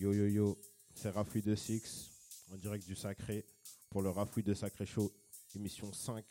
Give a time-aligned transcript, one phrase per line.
[0.00, 0.58] Yo yo yo,
[0.94, 2.10] c'est Rafoui de Six,
[2.50, 3.44] en direct du Sacré,
[3.90, 5.12] pour le Rafoui de Sacré Show,
[5.54, 6.24] émission 5.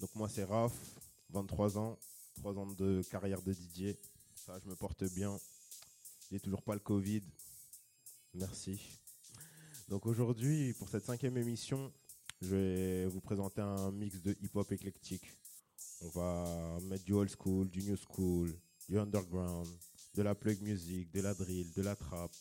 [0.00, 0.72] Donc moi c'est Raf,
[1.30, 1.96] 23 ans,
[2.34, 3.94] 3 ans de carrière de DJ.
[4.34, 5.38] Ça, je me porte bien.
[6.28, 7.22] J'ai toujours pas le Covid.
[8.34, 8.80] Merci.
[9.86, 11.92] Donc aujourd'hui, pour cette cinquième émission,
[12.40, 15.30] je vais vous présenter un mix de hip-hop éclectique.
[16.00, 18.52] On va mettre du old school, du new school,
[18.88, 19.68] du underground,
[20.16, 22.32] de la plug music, de la drill, de la trap.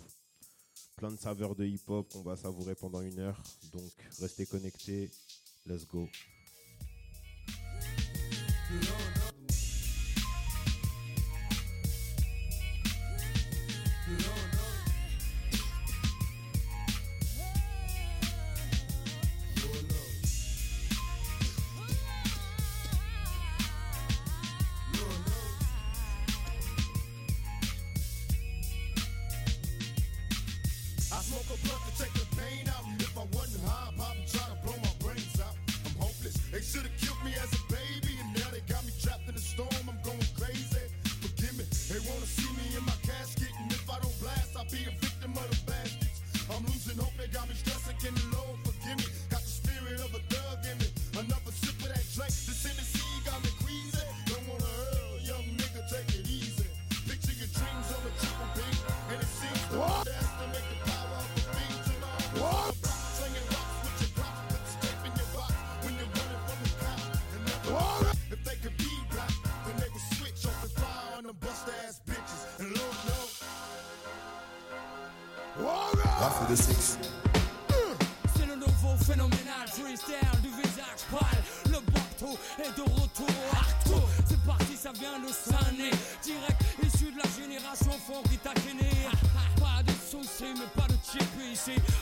[0.96, 3.44] Plein de saveurs de hip-hop qu'on va savourer pendant une heure.
[3.74, 5.12] Donc restez connectés.
[5.66, 6.08] Let's go.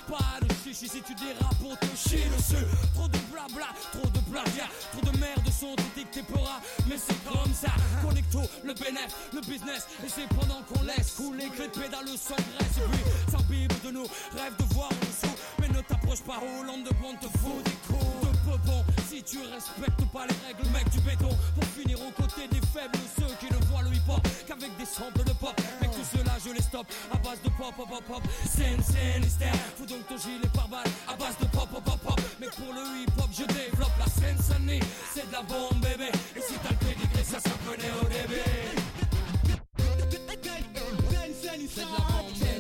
[0.07, 2.66] Pas de chichi si tu dérapes pour te chier dessus.
[2.94, 4.69] Trop de blabla, trop de plagiat.
[4.91, 6.59] Trop de merde sont dictées peuras.
[6.88, 7.71] Mais c'est comme ça.
[8.01, 9.88] Connecto, le bénéf, le business.
[10.05, 12.77] Et c'est pendant qu'on laisse couler que les pédales sans graisse.
[12.77, 14.07] Et puis, s'imbibe de nous,
[14.38, 15.35] rêve de voir en dessous.
[15.59, 18.83] Mais ne t'approche pas, Hollande de bon te fout des coups de peupon.
[19.25, 21.29] Tu respectes pas les règles, mec du béton.
[21.56, 25.23] Pour finir aux côtés des faibles, ceux qui ne voient le hip-hop qu'avec des samples
[25.23, 25.56] de pop.
[25.81, 28.22] Mec, tout cela, je les stoppe à base de pop, pop, pop, pop.
[28.45, 28.81] Scène,
[29.23, 29.56] hystère.
[29.78, 32.22] Fous donc ton gilet par balle à base de pop, pop, pop, pop.
[32.41, 34.81] Mec, pour le hip-hop, je développe la scène sonnie.
[35.13, 36.11] C'est de la bombe, bébé.
[36.35, 38.41] Et si t'as le pédigré, ça s'apprenait au début.
[41.75, 42.53] C'est de la bombe, bébé.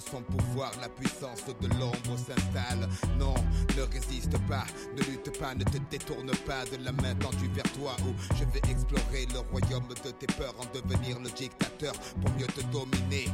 [0.00, 0.72] Son pouvoir.
[0.80, 2.88] La puissance de l'ombre s'installe.
[3.18, 3.34] Non,
[3.76, 4.64] ne résiste pas,
[4.96, 7.96] ne lutte pas, ne te détourne pas de la main tendue vers toi.
[8.02, 12.46] Où je vais explorer le royaume de tes peurs, en devenir le dictateur pour mieux
[12.46, 13.28] te dominer.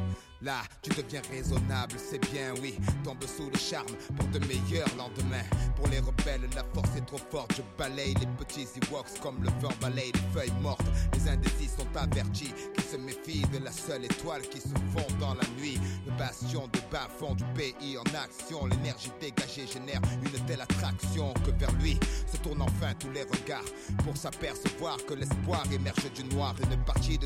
[0.46, 2.76] Là, tu deviens raisonnable, c'est bien, oui.
[3.02, 5.42] Tombe sous le charme pour de meilleurs lendemains.
[5.74, 7.56] Pour les rebelles, la force est trop forte.
[7.56, 10.86] Je balaye les petits Ewoks comme le vent balaye les feuilles mortes.
[11.14, 15.34] Les indécis sont avertis qui se méfient de la seule étoile qui se fond dans
[15.34, 15.80] la nuit.
[16.06, 18.66] Le bastion de bas fond du pays en action.
[18.66, 21.98] L'énergie dégagée génère une telle attraction que vers lui
[22.32, 23.64] se tournent enfin tous les regards
[24.04, 26.54] pour s'apercevoir que l'espoir émerge du noir.
[26.70, 27.25] Une partie de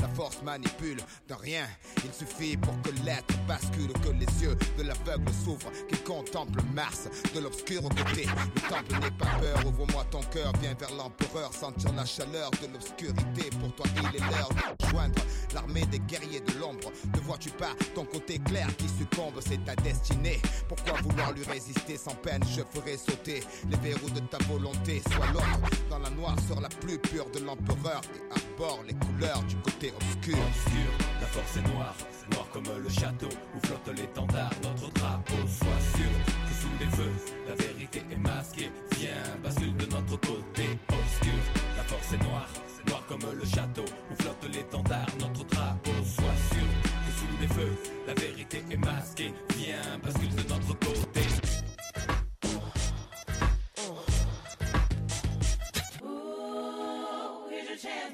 [0.00, 0.98] la force manipule
[1.28, 1.66] de rien.
[2.04, 7.08] Il suffit pour que l'être bascule, que les yeux de l'aveugle s'ouvrent, qu'il contemple Mars
[7.34, 8.26] de l'obscur côté.
[8.26, 12.72] Le temple n'est pas peur, ouvre-moi ton cœur, viens vers l'empereur, sentir la chaleur de
[12.72, 13.50] l'obscurité.
[13.60, 15.22] Pour toi, il est l'heure de joindre
[15.54, 16.92] l'armée des guerriers de l'ombre.
[17.14, 20.40] Ne vois-tu pas ton côté clair qui succombe, c'est ta destinée.
[20.68, 21.96] Pourquoi vouloir lui résister?
[21.96, 25.02] Sans peine Je ferai sauter les verrous de ta volonté.
[25.12, 29.56] Sois l'autre dans la noirceur la plus pure de l'empereur et arbore les couleurs du
[29.56, 30.38] côté obscur.
[30.38, 31.94] Obscur, la force est noire,
[32.32, 35.34] noire comme le château où flotte l'étendard, notre drapeau.
[35.46, 36.12] Sois sûr
[36.46, 37.12] que sous les feux,
[37.48, 38.70] la vérité est masquée.
[38.96, 39.10] Viens,
[39.42, 40.78] bascule de notre côté.
[40.88, 41.40] Obscur,
[41.76, 42.48] la force est noire,
[42.86, 43.84] noire comme le château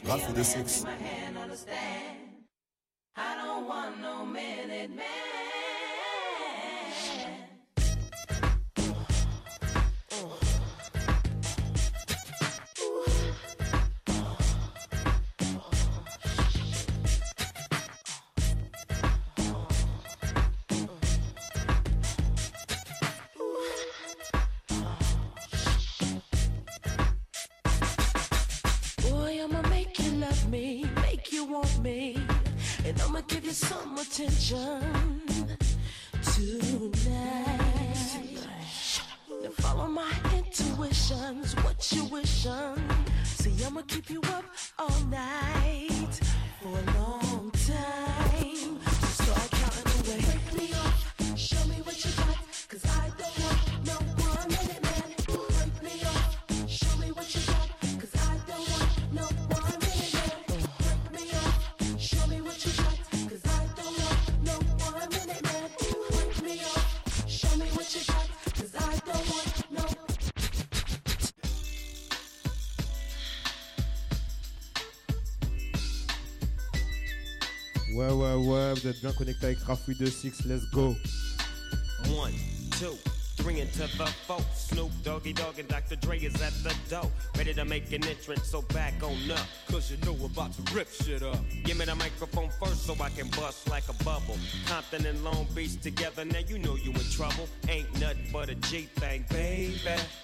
[0.04, 0.84] the Six.
[3.18, 5.75] I don't want no minute man.
[34.26, 35.05] Attention
[77.96, 80.94] Ouais, ouais, ouais, vous êtes bien connectés avec Rafui 26, let's go.
[82.10, 82.30] One,
[82.78, 82.94] two,
[83.38, 84.38] three into the four.
[84.54, 85.96] Snoop Doggy Dogg and Dr.
[85.96, 87.10] Dre is at the door.
[87.38, 89.38] Ready to make an entrance, so back on up.
[89.70, 91.38] Cause you know we're about to rip shit up.
[91.64, 94.36] Give me the microphone first so I can bust like a bubble.
[94.66, 97.48] Compton and Long Beach together, now you know you in trouble.
[97.70, 99.78] Ain't nothing but a G thing, baby.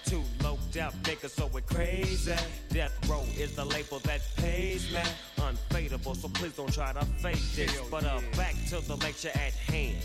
[0.05, 2.33] Too low out niggas, so we're crazy.
[2.69, 4.99] Death Row is the label that pays me.
[5.37, 7.79] Unfadable, so please don't try to fake this.
[7.91, 9.97] But uh, back to the lecture at hand.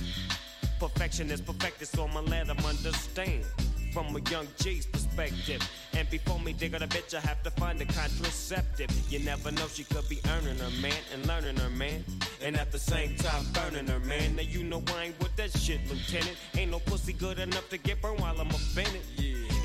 [0.79, 3.45] Perfection is perfected, so I'ma let them understand.
[3.93, 5.67] From a young G's perspective.
[5.95, 8.91] And before me dig on a bitch, I have to find a contraceptive.
[9.11, 12.05] You never know, she could be earning her man and learning her man.
[12.43, 14.37] And at the same time, burning her man.
[14.37, 16.37] Now you know I ain't with that shit, Lieutenant.
[16.57, 19.01] Ain't no pussy good enough to get burned while I'm offended.
[19.17, 19.28] Yeah.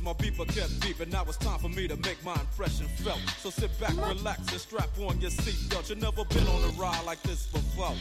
[0.00, 1.12] cause my beeper kept beeping.
[1.12, 3.20] Now it's time for me to make my impression felt.
[3.38, 5.88] So sit back, relax, and strap on your seatbelt.
[5.88, 7.94] You've never been on a ride like this before.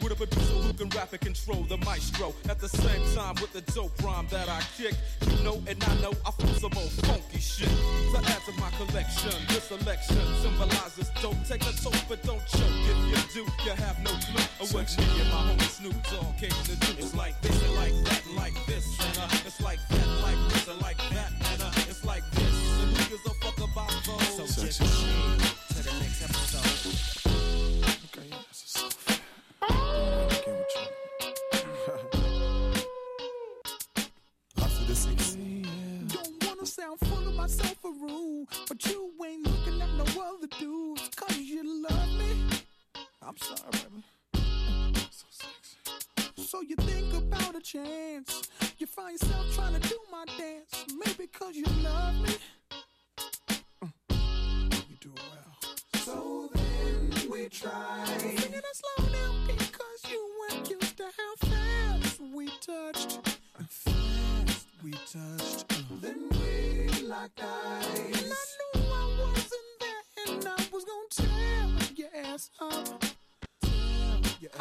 [0.00, 2.34] With a producer who can rap and control the maestro.
[2.48, 4.94] At the same time, with the dope rhyme that I kick.
[5.26, 7.68] You know, and I know I feel some old funky shit.
[7.68, 11.36] To add to my collection, this selection symbolizes dope.
[11.48, 12.78] Take a toke, but don't choke.
[12.90, 16.36] If you do, you have no clue of what me and my homie Snoop Dogg
[16.38, 16.92] came to do.
[16.98, 18.84] It's like this and like that like this.
[19.00, 20.53] And uh, it's like that, like this
[24.78, 25.43] those?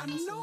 [0.05, 0.42] I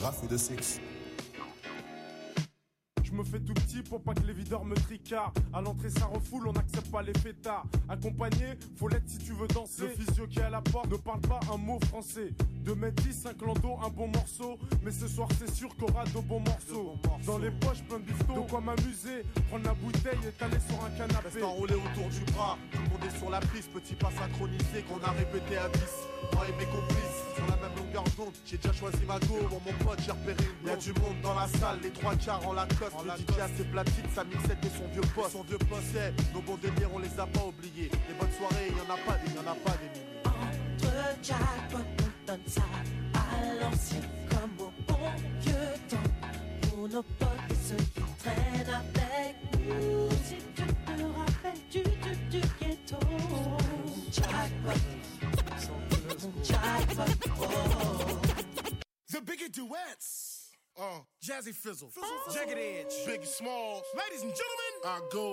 [0.00, 0.80] De Six.
[3.04, 5.36] Je me fais tout petit pour pas que les videurs me tricardent.
[5.52, 7.66] À l'entrée, ça refoule, on n'accepte pas les fêtards.
[7.86, 9.82] Accompagné, faut l'être si tu veux danser.
[9.82, 12.30] Le physio qui est à la porte ne parle pas un mot français.
[12.64, 14.58] 2 mètres 10, 5 landau, un bon morceau.
[14.82, 16.94] Mais ce soir, c'est sûr qu'on aura de bons morceaux.
[17.26, 18.42] Dans les poches, plein de bifton.
[18.42, 21.28] De quoi m'amuser, prendre la bouteille et t'aller sur un canapé.
[21.28, 24.82] Reste enroulé autour du bras, tout le monde est sur la piste, petit pas synchronisé
[24.88, 25.80] qu'on a répété à 10.
[26.32, 27.29] Moi et mes complices,
[28.44, 29.36] j'ai déjà choisi ma go.
[29.48, 32.14] Pour mon pote, j'ai repéré une Y a du monde dans la salle, les trois
[32.16, 32.96] quarts en la coste.
[33.04, 35.32] Le DJ a ses platines, sa mixette et son vieux poste.
[35.32, 37.90] Son vieux poste, yeah, nos bons délires, on les a pas oubliés.
[38.08, 40.20] Les bonnes soirées, y en a pas des, y en a pas des milliers.
[40.24, 40.92] Entre
[41.22, 42.62] jackpot, on donne ça
[43.14, 43.18] à
[43.60, 46.10] l'ancien comme au bon vieux temps.
[46.68, 50.08] Pour nos potes et ceux qui traînent avec nous.
[50.24, 52.96] Si tu te rappelles du, du, du ghetto.
[54.12, 54.80] Jackpot,
[56.42, 57.04] jackpot,
[57.40, 57.89] oh.
[59.20, 60.52] The Biggie Duets.
[60.78, 61.90] Uh, Jazzy Fizzle.
[62.32, 62.86] Jagged Edge.
[63.06, 63.82] Biggie Smalls.
[63.94, 64.72] Ladies and gentlemen.
[64.84, 65.32] I go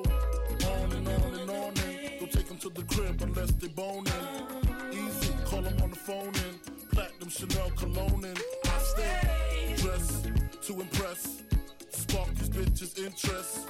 [0.68, 4.12] on and on and on and don't take them to the crib unless they boning.
[4.92, 10.32] Easy, call them on the phone and platinum Chanel cologne and I stay dressed
[10.64, 11.44] to impress.
[11.90, 13.68] Spark these bitches' interest.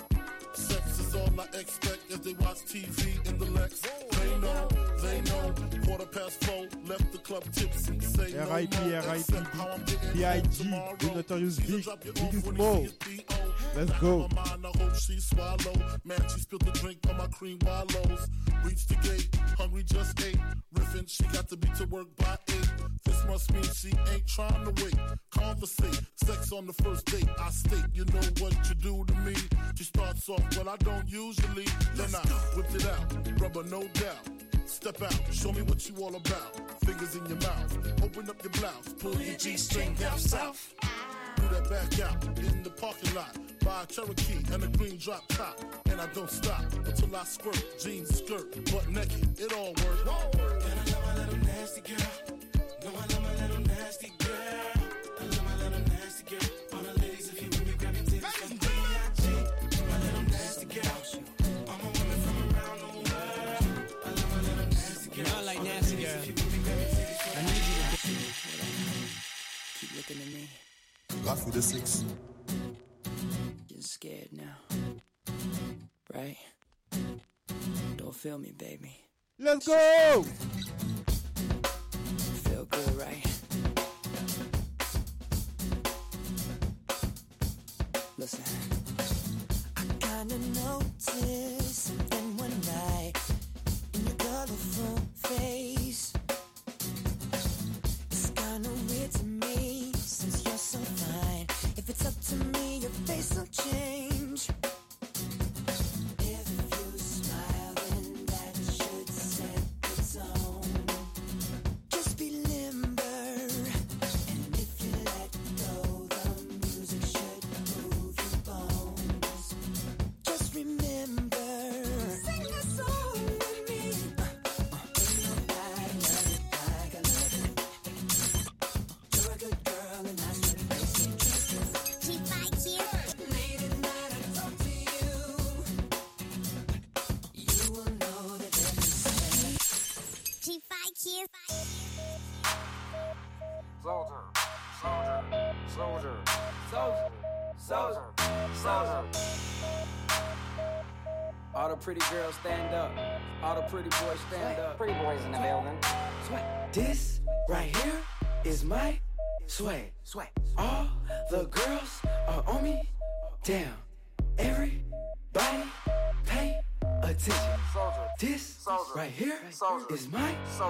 [0.53, 0.86] Sex
[1.19, 3.81] all I expect as they watch TV in the Lex.
[3.81, 4.67] They know,
[5.01, 5.53] they know.
[5.85, 7.99] Quarter past four, left the club tipsy.
[7.99, 8.77] Say no R.I.P.
[8.95, 9.19] R.I.P.
[9.19, 10.63] except how I'm getting B.I.G.
[10.63, 12.73] The Notorious Big, drop you Biggie off or Small.
[12.81, 13.53] they see it, B.O.
[13.75, 14.29] Let's go.
[14.37, 15.73] I hope she swallow.
[16.03, 18.27] Man, she spilled the drink on my cream wallows.
[18.63, 20.39] Reached the gate, hungry just ate.
[20.73, 22.69] Riffin', she got to be to work by eight.
[23.05, 24.95] This must mean she ain't trying to wait.
[25.31, 27.27] Conversate, sex on the first date.
[27.39, 29.35] I state, you know what you do to me.
[29.75, 31.65] She starts off, well, I don't usually.
[31.95, 34.27] Then I whipped it out, rubber no doubt.
[34.65, 36.81] Step out, show me what you all about.
[36.85, 40.73] Fingers in your mouth, open up your blouse, pull your G-string down south.
[41.37, 43.37] Do that back out in the parking lot.
[43.63, 45.59] Buy a Cherokee and a green drop top.
[45.89, 47.63] And I don't stop until I squirt.
[47.79, 49.39] Jeans, skirt, butt naked.
[49.39, 50.01] It all works.
[50.01, 52.36] And I love my little nasty girl.
[71.27, 72.05] Rafou de Six.
[73.67, 74.55] You're scared now.
[76.15, 76.37] Right?
[77.97, 78.95] Don't feel me, baby.
[79.37, 80.23] Let's go!
[82.45, 83.25] Feel good, right?
[88.17, 88.43] Listen.
[89.75, 93.13] I kinda noticed something one night
[93.95, 95.76] in your colorful face.
[102.27, 102.66] To me,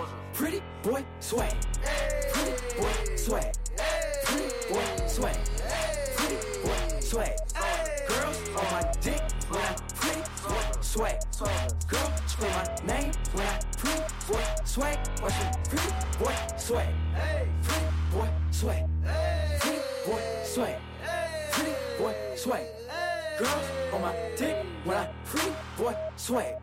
[0.02, 1.52] my pretty boy sway.
[2.32, 3.52] Pretty boy sway.
[4.24, 5.34] Pretty boy sway.
[6.16, 7.36] Pretty boy sway.
[8.08, 11.20] Girls on my dick when I pretty boy sway.
[11.88, 14.98] Girl scream my name when I pretty boy sway.
[15.22, 16.94] Watch me pretty boy sway.
[17.64, 18.86] Pretty boy sway.
[19.60, 20.78] Pretty boy sway.
[21.52, 22.68] Pretty boy sway.
[23.40, 25.96] Girls on my dick when I pretty boy.
[26.18, 26.56] Sway.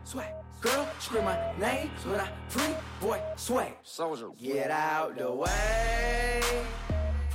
[0.61, 2.75] Girl scream my name when I pretty
[3.05, 3.73] boy sway.
[3.83, 6.41] Soldier, get out the way.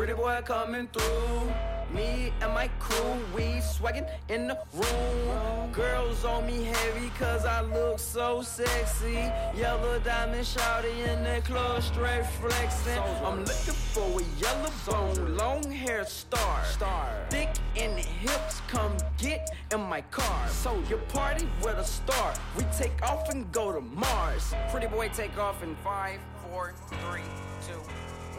[0.01, 1.53] Pretty boy coming through.
[1.95, 5.71] Me and my crew, we swaggin' in the room.
[5.73, 9.31] Girls on me heavy cause I look so sexy.
[9.55, 12.99] Yellow diamond shouty in the club, straight flexing.
[13.23, 16.65] I'm looking for a yellow bone, long hair star.
[16.65, 17.15] Star.
[17.29, 20.49] Thick in the hips, come get in my car.
[20.49, 22.33] So you party with a star.
[22.57, 24.55] We take off and go to Mars.
[24.71, 27.21] Pretty boy take off in five, four, three,
[27.69, 27.79] two,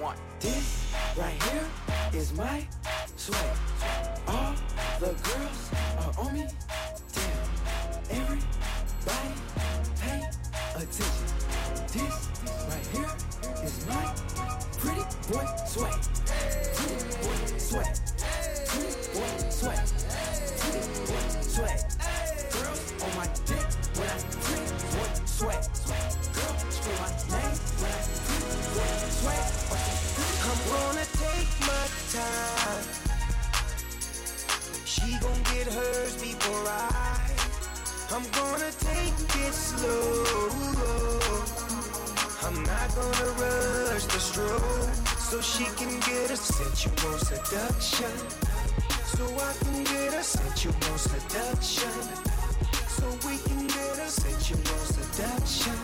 [0.01, 0.17] one.
[0.39, 1.67] This right here
[2.13, 2.65] is my
[3.15, 3.57] swag.
[4.27, 4.55] All
[4.99, 6.47] the girls are on me.
[7.13, 7.49] Damn,
[8.09, 9.31] everybody
[10.01, 10.21] pay
[10.75, 11.27] attention.
[11.93, 12.15] This
[12.67, 13.13] right here
[13.63, 14.05] is my
[14.79, 16.01] pretty boy swag.
[16.75, 17.93] Pretty boy swag.
[18.65, 19.85] Pretty boy swag.
[20.57, 21.79] Pretty boy swag.
[22.51, 23.67] Girls on my dick
[23.97, 25.61] when I pretty boy swag.
[26.33, 28.89] Girls scream my name when I pretty boy
[29.21, 29.70] swag.
[30.69, 32.83] Gonna take my time.
[34.85, 37.31] She gon' get hers before I.
[38.13, 39.13] I'm gonna take
[39.45, 40.49] it slow.
[42.43, 45.11] I'm not gonna rush the stroke.
[45.17, 48.11] So she can get a sensual seduction.
[49.15, 51.91] So I can get a sensual seduction.
[52.97, 55.77] So we can get a sensual seduction.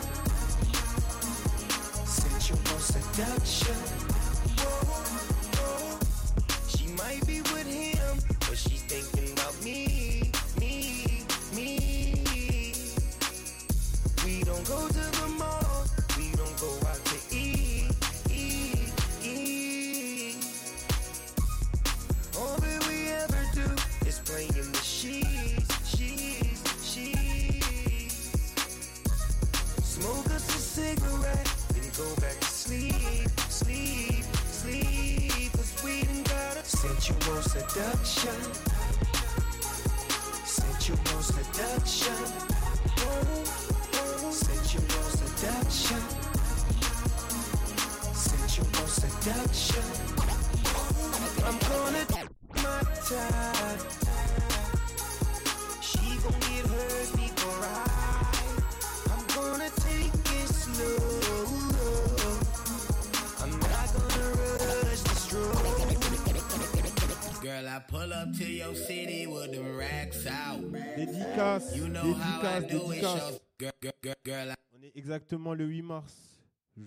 [2.05, 4.06] Sensual seduction.
[38.17, 38.56] Seduction.
[72.61, 74.55] Dédicace, dédicace.
[74.73, 76.13] On est exactement le 8 mars,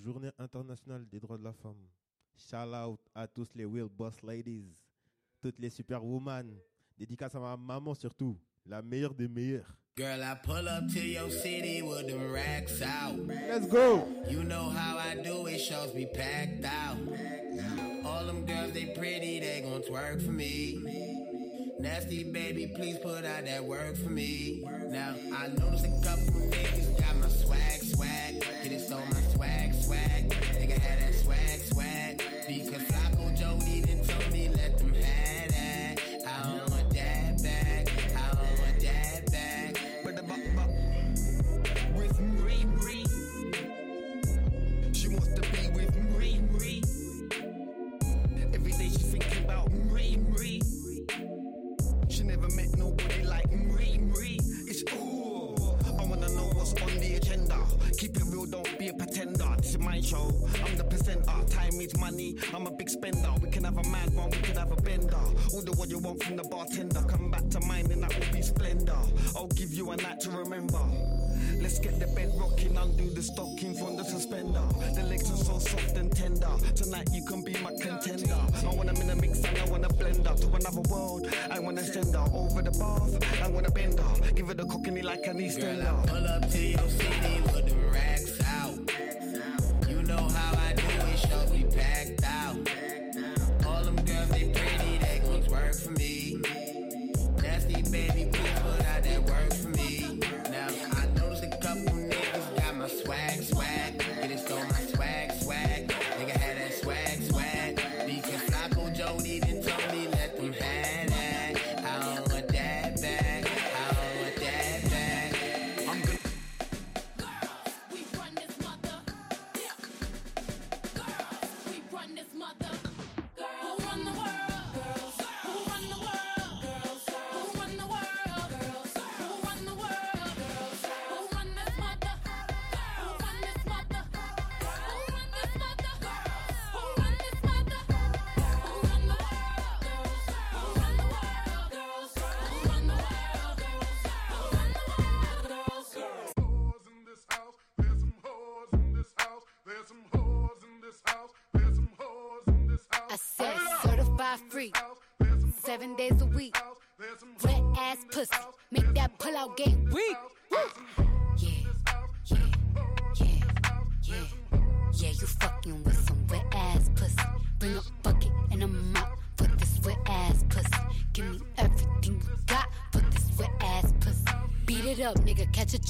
[0.04, 1.88] journée internationale des droits de la femme.
[2.36, 4.72] Shout out à tous les real boss ladies,
[5.42, 6.50] toutes les superwoman.
[6.98, 9.74] Dédicace à ma maman surtout, la meilleure des meilleures.
[9.96, 13.18] Girl, I pull up to your city with them racks out.
[13.26, 14.06] Let's go.
[14.30, 16.96] You know how I do it, shows be packed out.
[18.04, 21.29] All them girls, they pretty, they gon' twerk for me.
[21.80, 24.62] Nasty baby, please put out that work for me.
[24.88, 28.44] Now, I noticed a couple niggas got my swag, swag.
[28.62, 30.28] Get it, so my swag, swag.
[30.28, 32.22] Nigga had that swag, swag.
[32.46, 32.89] Because
[58.50, 59.54] don't be a pretender.
[59.58, 60.32] This is my show.
[60.64, 61.32] I'm the presenter.
[61.48, 62.36] Time is money.
[62.52, 63.32] I'm a big spender.
[63.42, 65.16] We can have a mad one, we can have a bender.
[65.54, 67.02] Order what you want from the bartender.
[67.02, 68.98] Come back to mine and that will be splendor.
[69.36, 70.80] I'll give you a night to remember.
[71.60, 74.62] Let's get the bed rocking, undo the stocking from the suspender.
[74.94, 76.50] The legs are so soft and tender.
[76.74, 78.34] Tonight you can be my contender.
[78.34, 81.28] I wanna in a mix and I wanna blend her to another world.
[81.50, 83.42] I wanna send over the bath.
[83.42, 86.06] I wanna bend her, give her the cockney like an EastEnder.
[86.06, 87.79] Pull up to your city with the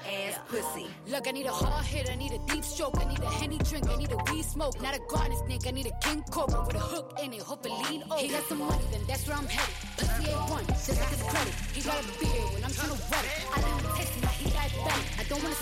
[0.00, 0.86] ass pussy.
[1.06, 3.58] Look, I need a hard hit, I need a deep stroke, I need a henny
[3.58, 4.80] drink, I need a weed smoke.
[4.80, 7.66] Not a garden snake, I need a king cobra with a hook in it, hope
[7.66, 8.16] it lean over.
[8.20, 9.74] He got some money, then that's where I'm headed.
[9.96, 11.54] Pussy ain't one, just like his credit.
[11.72, 13.46] He got a beard when I'm trying to wet it.
[13.54, 15.04] I let him taste it, now he got better.
[15.18, 15.54] I don't wanna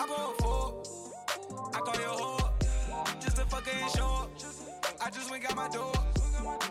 [0.00, 0.82] I go for
[1.74, 2.48] I call your whore
[3.20, 4.30] just a fucking show up.
[5.00, 5.92] I just went got my door,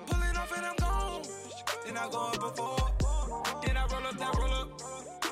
[0.05, 1.21] pulling off and I'm gone.
[1.85, 2.91] Then I go up before,
[3.65, 4.81] then I roll up that roll up,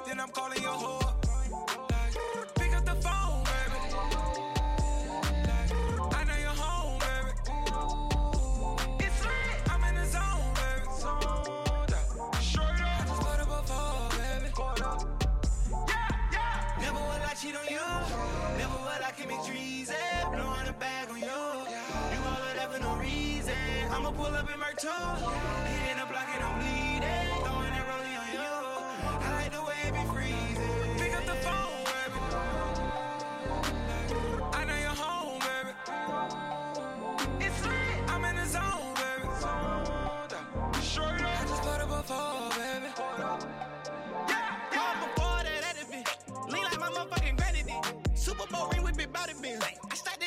[0.08, 1.14] then I'm calling your whore.
[2.56, 3.80] Pick up the phone, baby.
[6.12, 7.32] I know you're home, baby.
[9.06, 9.72] It's lit.
[9.72, 10.88] I'm in the zone, baby.
[11.00, 12.36] Zoned out.
[12.42, 13.02] Straight up.
[13.02, 14.50] I just up a phone, baby.
[16.82, 17.88] Never would I cheat on you.
[18.58, 19.96] Never would I commit treason.
[20.32, 21.26] Blowing a bag on you.
[21.26, 23.54] You all of that for no reason.
[23.92, 24.90] I'ma pull up in my two.
[24.90, 26.55] Hitting the block and I'm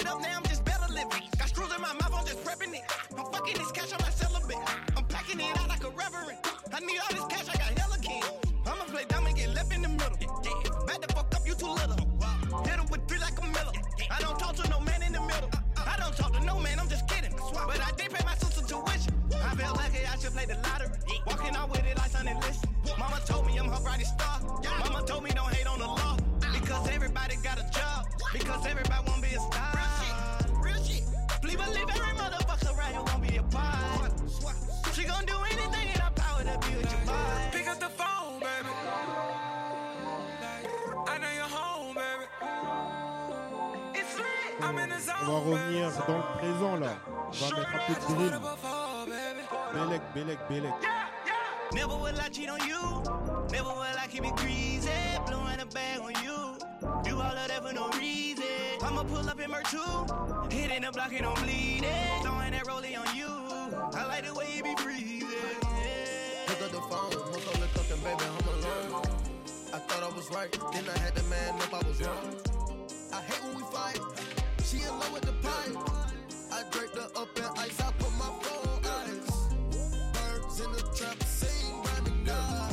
[0.08, 1.37] up, now I'm just better living.
[46.08, 46.96] Dans le présent là.
[47.06, 48.40] On va mettre un peu de drill.
[49.74, 50.72] Belek, Belek, Belek.
[51.74, 53.02] Never will I cheat on you.
[53.52, 54.88] Never will I keep it greasy.
[55.26, 56.56] Blowing a bag on you.
[57.04, 58.44] Do all of that for no reason.
[58.82, 59.84] I'ma pull up in my two.
[60.50, 62.22] Hitting the block and I'm bleeding.
[62.22, 63.28] Throwing that rollie on you.
[63.94, 65.28] I like the way you be freezing.
[66.46, 69.02] Pick up the phone, most of the cooking, baby, I'm alone.
[69.74, 72.34] I thought I was right, then I had to man up, I was wrong.
[73.12, 74.00] I hate when we fight.
[74.64, 75.97] She in love with the pipe.
[76.98, 79.30] Up in ice, I put my phone ice.
[80.14, 82.70] Birds in the trap, sing by the guy.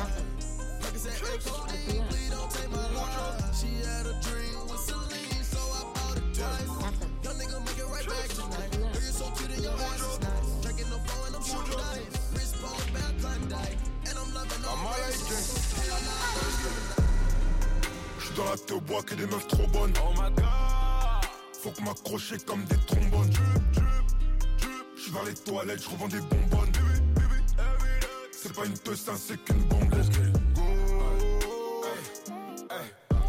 [0.82, 3.54] Like I said, hey, codeine, please don't take my life.
[3.54, 6.74] She had a dream with Celine, so I bought it twice.
[7.22, 8.72] Young nigga, make it right back tonight.
[8.74, 10.50] Girl, you're so cute in your ass is nice.
[10.62, 12.18] Drinking no phone and I'm shooting dice.
[12.34, 13.78] Wrist bone, back, Klondike.
[14.10, 15.14] And I'm loving all I'm
[15.86, 16.34] Hell nah,
[18.20, 19.94] J'suis dans la te bois que des meufs trop bonnes.
[20.02, 21.30] Oh my god.
[21.62, 23.30] Faut que m'accrocher comme des trombones.
[25.16, 26.72] Dans les toilettes, j'revends des bonbonnes.
[28.34, 29.94] C'est pas une teuf, c'est qu'une bombe.
[29.94, 30.10] Let's.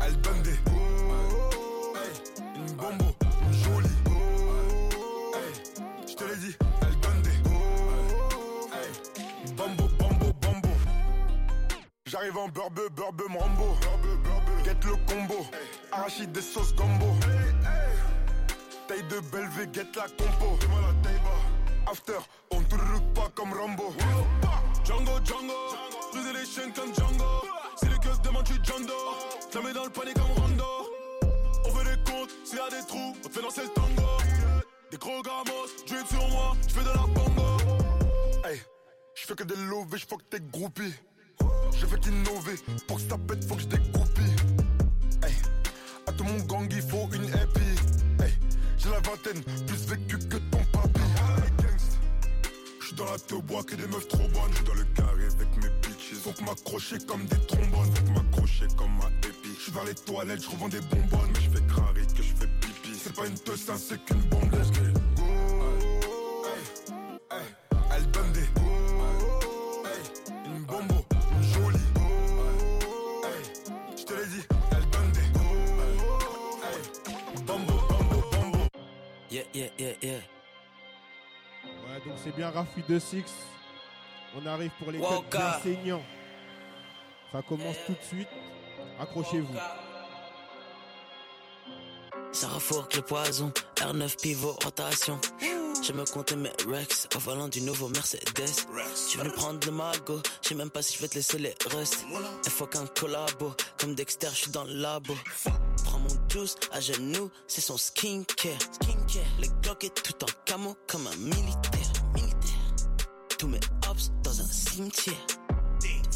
[0.04, 0.58] Elle donne des.
[2.56, 3.04] Une bombo,
[3.40, 3.88] une jolie.
[5.32, 5.52] Hey,
[6.08, 7.30] j'te l'ai dit, elle donne des.
[8.74, 10.68] Hey, bombo, bombo, bombo.
[12.06, 13.76] J'arrive en burbe, burbe, rambo.
[14.64, 15.46] Get le combo.
[15.92, 17.14] Arachide des sauces gombo.
[18.88, 20.58] Taille de Belvé, get la compo.
[21.88, 22.18] After,
[22.50, 22.74] on te
[23.14, 23.94] pas comme Rambo.
[24.84, 25.54] Django, Django.
[26.12, 27.24] briser les chaînes comme Django.
[27.76, 28.92] Si le keuf demande, tu Django.
[29.52, 30.64] Je mets dans le panier comme Rondo.
[31.64, 34.02] On veut les comptes, s'il y a des trous, on fait danser le tango.
[34.90, 37.56] Des gros gamos, drip sur moi, je fais de la bongo.
[38.44, 38.60] Hey,
[39.14, 40.94] je fais que des lovés, je que t'es groupie.
[41.72, 44.36] Je fais qu'innover, pour que ça pète, faut que je dégoupille.
[45.22, 45.34] Hey,
[46.06, 48.24] à tout mon gang, il faut une épée.
[48.24, 48.34] Hey,
[48.76, 50.64] j'ai la vingtaine, plus vécu que ton
[52.96, 53.12] papy.
[53.12, 54.52] Je suis dans la bois que des meufs trop bonnes.
[54.58, 56.14] Je dans le carré avec mes bitches.
[56.22, 57.94] Faut m'accrocher comme des trombones.
[57.94, 59.50] Faut m'accrocher comme ma épi.
[59.56, 61.30] Je suis vers les toilettes, je revends des bonbonnes.
[61.34, 62.98] Mais je fais crari que je fais pipi.
[63.02, 64.25] C'est pas une teuf, c'est qu'une
[82.46, 83.24] Bien Rafi de Six.
[84.36, 85.00] On arrive pour les
[85.62, 86.02] saignants.
[87.32, 88.28] Ça commence tout de suite.
[89.00, 89.54] Accrochez-vous.
[92.30, 95.18] Ça refourque le poison, R9 pivot rotation.
[95.82, 98.22] Je me comptais mes Rex au volant du nouveau Mercedes.
[98.36, 101.38] Je suis venu prendre le mago, je sais même pas si je vais te laisser
[101.38, 102.04] les restes.
[102.44, 105.14] Il faut qu'un collabo, comme Dexter, je suis dans le labo.
[105.84, 108.58] Prends mon juice à genoux, c'est son skincare.
[108.72, 109.24] skincare.
[109.40, 111.75] Les Glock est tout en camo comme un militaire.
[113.38, 115.26] Tous mes hops dans un cimetière.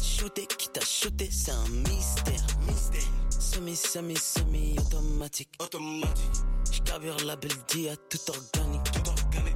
[0.01, 2.45] Shooter, qui t'a shooté, c'est un mystère.
[2.67, 3.01] mystère.
[3.29, 5.49] Semi, semi, semi automatique.
[5.59, 6.41] Automatique.
[6.71, 8.91] J'carbure la belle dia tout organique.
[8.91, 9.55] Tout organique.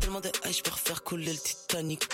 [0.00, 2.04] Tellement de ice, j'peux refaire couler le Titanic.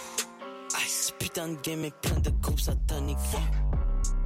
[0.85, 3.18] Ice, ce putain de game est plein de groupes sataniques.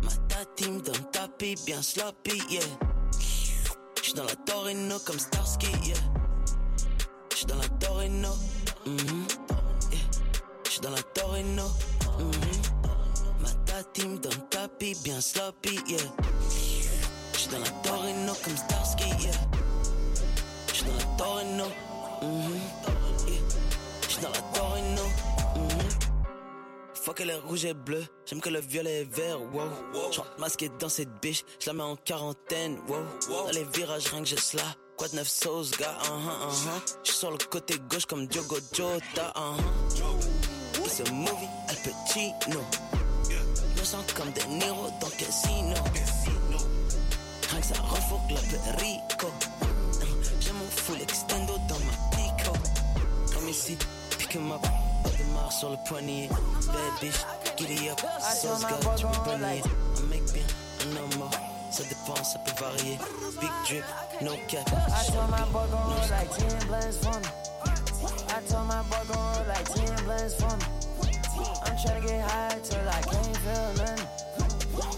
[0.02, 2.62] Ma tati me donne tapis, bien sloppy, yeah.
[4.00, 5.96] J'suis dans la Torino comme Starsky, yeah.
[7.32, 8.30] J'suis dans la Torino,
[8.86, 9.41] mhm, yeah.
[10.82, 11.62] Dans la Torino,
[12.18, 12.32] mhm.
[13.40, 14.18] Ma tati me
[14.50, 15.98] tapis, bien sloppy, yeah.
[17.32, 19.32] J'suis dans la Torino comme Starsky, yeah.
[20.72, 21.64] J'suis dans la Torino,
[22.22, 22.60] mhm,
[23.28, 23.40] yeah.
[24.08, 25.02] J'suis dans la Torino,
[25.54, 25.88] mhm.
[26.94, 29.70] Fuck elle est rouge et bleu, j'aime que le violet et vert, wow.
[30.10, 33.44] J'rentre masqué dans cette biche, j'la mets en quarantaine, wow.
[33.46, 34.64] Dans les virages, rien que j'ai cela.
[34.96, 36.94] Quoi de neuf sauce, gars, uh -huh, uh -huh.
[37.02, 39.91] J'suis sur le côté gauche comme Diogo Jota, uh -huh.
[40.92, 42.60] It's a movie, Al Pacino.
[43.76, 45.74] Je sens comme des Niro dans le casino.
[47.48, 49.28] Rien que ça refourque la perico.
[50.38, 52.52] J'ai mon full extendo dans ma pico.
[53.32, 53.78] Comme ici,
[54.18, 54.60] pick him up.
[54.60, 56.28] Pas de sur le poignet.
[56.66, 57.24] Bad bitch,
[57.56, 57.98] giddy up.
[58.20, 59.62] Sauce gars, tu peux bannier.
[59.96, 60.42] Un mec bien,
[60.82, 61.30] un homme mort.
[61.70, 62.98] Ça dépend, ça peut varier.
[63.40, 63.84] Big drip,
[64.20, 64.68] no cap.
[64.68, 67.28] I told my boy gon' like 10 blends for me.
[68.28, 70.81] I told my boy gon' like 10 blends for me.
[71.84, 74.06] I'm tryna get high till I can't feel nothing.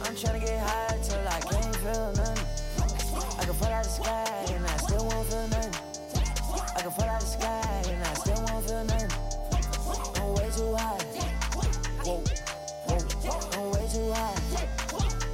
[0.05, 2.45] I'm tryna get high till I can't feel nothing.
[3.39, 5.73] I can fall out the sky and I still won't feel nothing.
[6.77, 9.11] I can fall out the sky and I still won't feel nothing.
[10.17, 11.01] I'm way too high.
[12.05, 12.21] Whoa,
[12.85, 12.99] whoa,
[13.55, 14.37] I'm way too high.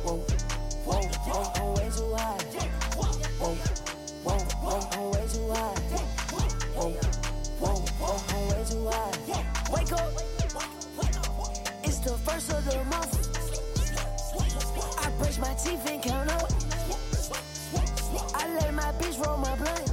[0.05, 0.23] Whoa,
[0.87, 1.03] whoa,
[1.57, 2.39] I'm way too high.
[2.95, 3.57] Whoa,
[4.23, 5.75] whoa, I'm way too high.
[6.77, 6.95] Whoa,
[7.59, 9.11] whoa, I'm way too high.
[9.73, 10.40] Wake up.
[12.31, 13.17] First of the month.
[15.05, 16.49] I brush my teeth and count up.
[18.37, 19.90] I let my bitch roll my blunt.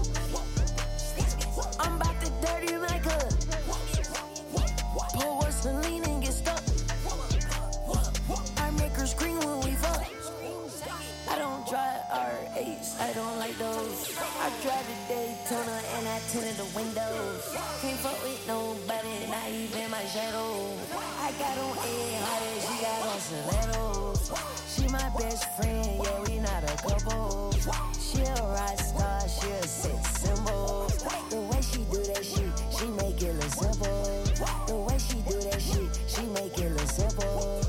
[14.47, 17.51] I drive the Daytona and I tinted the windows.
[17.81, 20.71] Can't fuck with nobody, not even my shadow.
[21.19, 24.31] I got on A hard she got on stilettos.
[24.71, 27.51] She my best friend, yeah, we not a couple.
[27.99, 30.87] She a rock star, she a sex symbol.
[31.29, 34.23] The way she do that shit, she make it look simple.
[34.67, 37.59] The way she do that shit, she make it look simple.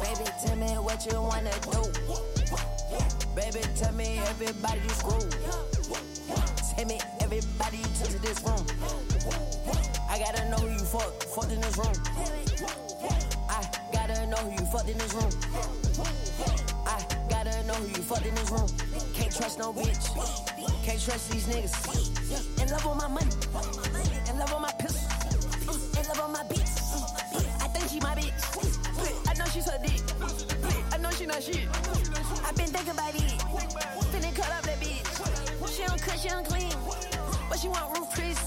[0.00, 2.24] Baby, tell me what you wanna do.
[3.36, 5.23] Baby, tell me everybody you screw.
[21.04, 22.62] Trust these niggas.
[22.62, 23.30] In love with my money.
[24.30, 25.04] In love with my pistol.
[26.00, 26.72] In love with my bitch.
[27.60, 29.28] I think she my bitch.
[29.28, 30.00] I know she's her dick.
[30.92, 31.68] I know she not shit.
[32.46, 33.20] I been thinking about it.
[34.12, 35.76] Finna cut up that bitch.
[35.76, 36.72] She don't cut, she don't clean.
[37.50, 38.38] But she want roof Chris.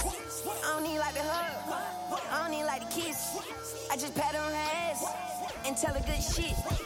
[0.65, 2.22] I don't need like the hug.
[2.32, 3.38] I don't need like the kiss.
[3.91, 5.06] I just pat her on her ass.
[5.65, 6.77] and tell her good shit.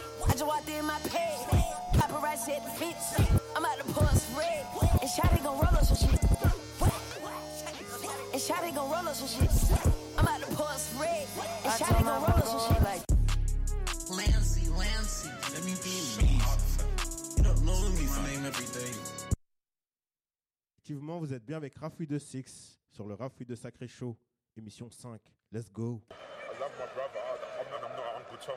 [21.51, 24.15] Bien avec Rafoui de Six sur le Rafoui de Sacré Show,
[24.55, 25.19] émission 5.
[25.51, 26.01] Let's go.
[26.09, 27.19] I love my brother.
[27.59, 28.55] I'm not, I'm not Uncle Tom.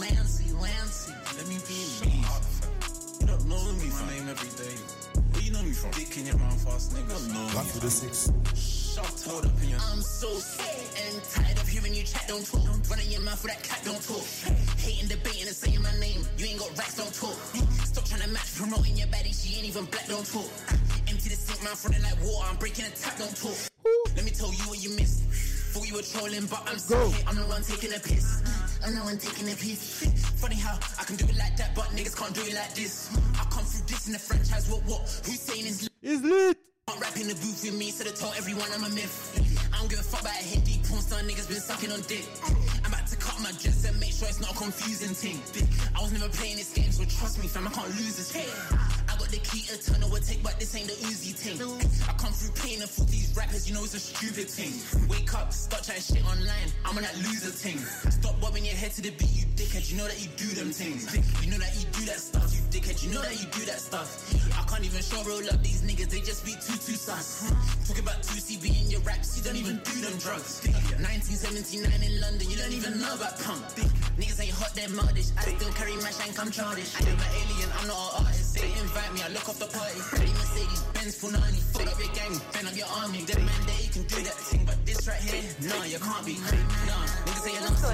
[0.00, 2.65] Lancy, Lancy, let me be
[3.26, 3.32] me.
[3.32, 4.76] You don't know me from name every day.
[5.32, 5.90] Where you know me from?
[5.92, 7.16] Dick in your mouth, fast nigga.
[7.32, 8.32] No, Rafoui de Six.
[8.54, 9.04] Shut
[9.44, 12.64] up in your I'm so sick and tired of hearing you chat, don't talk.
[12.88, 14.24] Running your mouth with that cat, don't talk.
[14.78, 16.22] Hating, debating, and saying my name.
[16.38, 17.36] You ain't got racks, don't talk.
[17.84, 20.48] Stop trying to match, promoting your baddie, she ain't even black, don't talk.
[21.08, 23.58] Empty the sink, mouth running like water, I'm breaking a tap, don't talk.
[24.16, 25.22] Let me tell you what you missed.
[25.76, 27.24] Thought you were trolling, but I'm still here.
[27.28, 28.40] I'm the one taking a piss.
[28.84, 30.04] I'm the one taking a piss.
[30.40, 33.10] Funny how I can do it like that, but niggas can't do it like this.
[33.34, 35.00] I come through this in the franchise, what, what?
[35.24, 36.56] Who's saying is Is lit?
[36.88, 39.34] Can't rap in the booth with me, so they tell everyone I'm a myth.
[39.74, 42.24] I don't give a fuck about a deep porn star niggas been sucking on dick.
[42.84, 45.42] I'm about to cut my dress and make sure it's not a confusing thing.
[45.96, 48.46] I was never playing this game, so trust me, fam, I can't lose this thing.
[49.26, 51.58] Got the key to turn overtake, but this ain't the Uzi thing.
[52.06, 54.70] I come through pain and for these rappers, you know it's a stupid thing.
[55.10, 56.70] Wake up, start trying shit online.
[56.84, 57.74] I'm on that loser thing.
[58.06, 59.90] Stop bobbing your head to the beat, you dickhead.
[59.90, 61.10] You know that you do them things.
[61.42, 62.45] You know that you do that stuff,
[62.76, 63.00] dickhead.
[63.02, 64.08] You know that you do that stuff.
[64.52, 67.48] I can't even show real love these niggas, they just be too too sus.
[67.88, 70.60] Talk about 2CB in your raps, you don't even do them drugs.
[71.00, 73.64] 1979 in London, you don't even know about punk.
[74.20, 75.32] Niggas ain't hot, they're modish.
[75.40, 76.92] I still carry my shank, I'm childish.
[76.96, 78.56] I am an alien, I'm not an artist.
[78.56, 80.00] They invite me, I look off the party.
[80.12, 81.60] Ready Mercedes, Benz, Punani.
[81.72, 83.24] Fuck up your gang, bend up your army.
[83.24, 86.36] Them man, they can do that thing, but this right here, nah, you can't be.
[86.36, 87.84] Nah, niggas ain't lost.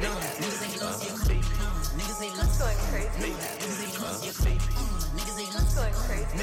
[0.00, 1.38] Nah, niggas ain't lost, you can't be.
[1.60, 2.60] Nah, niggas ain't lost.
[2.62, 3.61] Niggas ain't lost,
[6.32, 6.40] Turn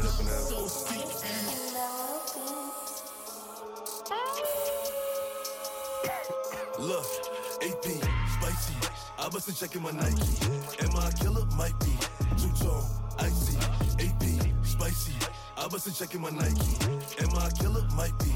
[0.00, 0.68] up So
[7.62, 7.84] AP,
[8.34, 8.76] spicy.
[9.18, 9.28] I
[9.80, 10.36] my Nike.
[11.18, 11.46] Killer?
[11.56, 11.92] Might be.
[14.04, 14.22] AP,
[14.66, 15.12] spicy.
[15.56, 15.68] I
[16.18, 16.76] my Nike.
[17.58, 17.86] Killer?
[17.96, 18.32] Might be.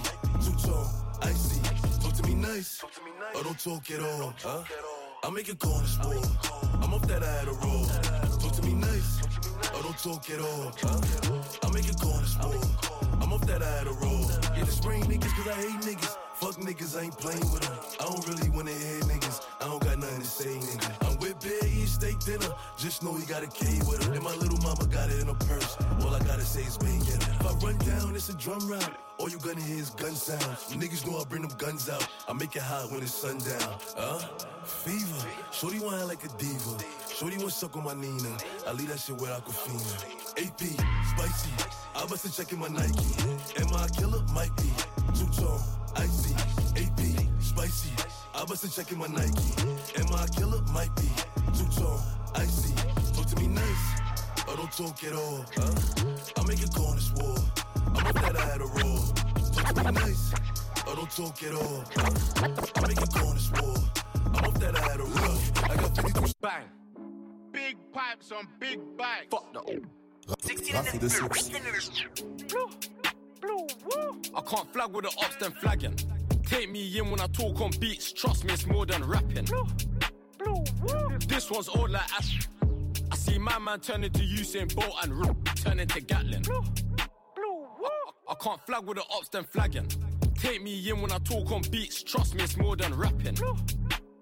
[2.00, 2.82] Talk to me nice.
[2.82, 2.88] Or
[3.34, 4.32] oh, don't talk at all.
[4.42, 4.64] Huh?
[5.24, 6.26] I make a corner sport.
[6.80, 8.27] I'm off that I had a roll.
[8.58, 9.22] To me nice.
[9.74, 10.72] Or don't talk at all.
[11.62, 12.56] I make corner sport.
[13.22, 14.26] I'm off that I had a roll.
[14.56, 16.16] Yeah, the spring niggas cause I hate niggas.
[16.34, 17.76] Fuck niggas, I ain't playing with them.
[18.00, 19.42] I don't really wanna hear niggas.
[19.60, 21.06] I don't got nothing to say, nigga.
[21.06, 22.52] I'm with Bear eating steak dinner.
[22.78, 24.12] Just know he got a K with him.
[24.14, 25.76] And my little mama got it in her purse.
[26.02, 27.22] All I gotta say is bang it.
[27.38, 28.92] If I run down, it's a drum round.
[29.18, 30.74] All you gonna hear is gun sounds.
[30.74, 32.06] Niggas know I bring them guns out.
[32.28, 33.74] I make it hot when it's sundown.
[33.96, 34.18] Huh?
[34.64, 35.28] Fever.
[35.52, 36.74] Shorty want like a diva.
[37.18, 38.30] Shorty want suck on my Nina.
[38.64, 39.82] I leave that shit I could feel.
[40.38, 40.60] AP,
[41.10, 41.50] spicy.
[41.96, 43.10] I wasn't checking my Nike.
[43.58, 44.22] Am I a killer?
[44.32, 44.70] Might be.
[45.18, 45.58] Two tone,
[45.96, 46.32] icy.
[46.78, 47.90] AP, spicy.
[48.36, 49.50] I wasn't checking my Nike.
[49.98, 50.62] Am I a killer?
[50.70, 51.10] Might be.
[51.58, 51.98] Two tone,
[52.36, 52.72] icy.
[53.14, 54.00] Talk to me nice.
[54.46, 55.44] Or don't talk at all.
[55.56, 55.74] Huh?
[56.38, 57.34] I make a corner war.
[57.98, 59.02] I'm up that I had a roll.
[59.58, 60.32] Talk to me nice.
[60.86, 61.82] Or don't talk at all.
[61.96, 62.50] Huh?
[62.76, 63.74] I make a corner war.
[64.38, 65.38] I'm up that I had a roll.
[65.64, 66.87] I got 52 Bang.
[67.52, 69.26] Big pipes on big bikes.
[69.30, 69.80] Fuck the.
[70.28, 72.04] Rafoui de Six.
[74.34, 75.96] I can't flag with the ops, then flagging.
[76.44, 79.44] Take me in when I talk on beats, trust me, it's more than rapping.
[79.44, 79.66] Blue,
[80.38, 81.18] blue, woo.
[81.26, 82.48] This one's old like Ash.
[83.10, 86.42] I see my man turn into Usain Bolt and R- turn into Gatlin.
[86.42, 86.62] Blue,
[87.36, 89.88] blue, I, I can't flag with the ops, then flagging.
[90.36, 93.34] Take me in when I talk on beats, trust me, it's more than rapping.
[93.34, 93.56] Blue,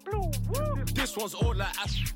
[0.04, 0.84] blue, woo.
[0.94, 2.12] This one's old like Ash.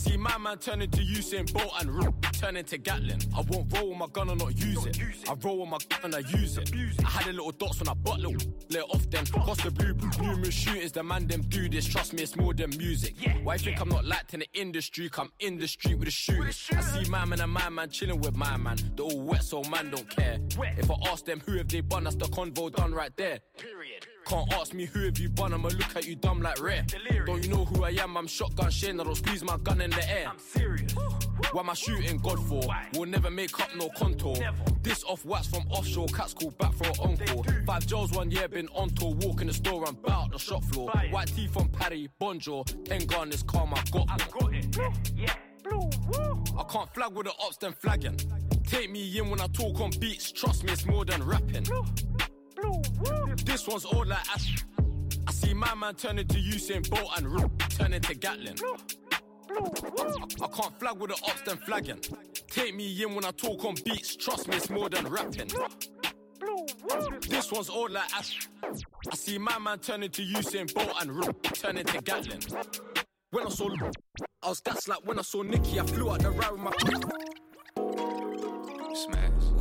[0.00, 3.18] See my man turn into Usain Bolt and R- turn into Gatlin.
[3.36, 4.98] I won't roll with my gun or not use it.
[5.28, 6.72] I roll with my gun and I use it.
[7.04, 8.40] I had a little dots when I butt little
[8.70, 9.26] let off then.
[9.26, 11.86] Cost the blue, numerous shootings, the man them do this.
[11.86, 13.14] Trust me, it's more than music.
[13.42, 15.10] Why you think I'm not liked in the industry?
[15.10, 16.66] Come in the street with the shooters.
[16.74, 18.78] I see my man and my man chilling with my man.
[18.96, 20.38] They're all wet, so man don't care.
[20.78, 23.40] If I ask them who have they bun, that's the convo done right there.
[24.30, 26.84] Can't ask me who have you bun, I'ma look at you dumb like rare.
[27.26, 28.16] Don't you know who I am?
[28.16, 30.28] I'm shotgun Shane, I don't squeeze my gun in the air.
[30.28, 30.94] I'm serious.
[31.50, 32.62] Why am I shooting God for?
[32.94, 34.36] We'll never make up no contour.
[34.82, 37.44] This off wax from offshore, cats call back for an encore.
[37.66, 40.62] Five Joes one year, been on tour, walk in the store and bout the shop
[40.62, 40.90] floor.
[41.10, 44.06] White tee from Paddy, Bonjour, ten gun is calm, I got
[44.40, 44.54] one.
[46.56, 48.16] I can't flag with the ops, then flagging.
[48.64, 51.66] Take me in when I talk on beats, trust me, it's more than rapping.
[53.44, 54.64] This one's old like Ash.
[55.26, 58.54] I see my man turn into Usain Bolt and r- turn into Gatlin.
[59.50, 62.00] I can't flag with the ops, then flagging.
[62.48, 65.50] Take me in when I talk on beats, trust me, it's more than rapping.
[67.28, 68.48] This one's old like Ash.
[68.62, 72.40] I see my man turn into Usain Bolt and r- turn into Gatlin.
[73.30, 73.68] When I saw,
[74.42, 76.72] I was like when I saw Nicky, I flew out the ride with my.
[78.94, 79.59] Smash.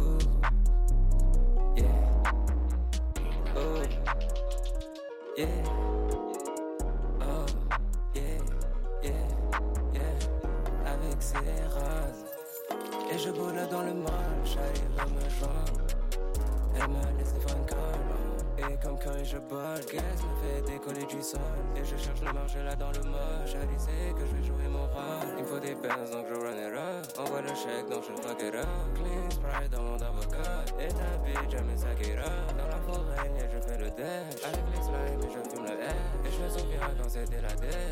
[22.76, 23.56] Dans le moche.
[23.78, 25.38] Sait que je vais jouer mon rôle.
[25.38, 27.02] Il me faut des bands donc je run.
[27.18, 28.54] Envoie le chèque donc je fuck it.
[28.96, 30.66] Clean sprite dans mon avocat.
[30.80, 32.26] Et ta bitch, it up.
[32.58, 34.44] Dans la forêt, je fais le dash.
[34.46, 35.96] Avec les slimes et je fume le air.
[36.26, 37.89] Et je me souviens quand c'était la dèche.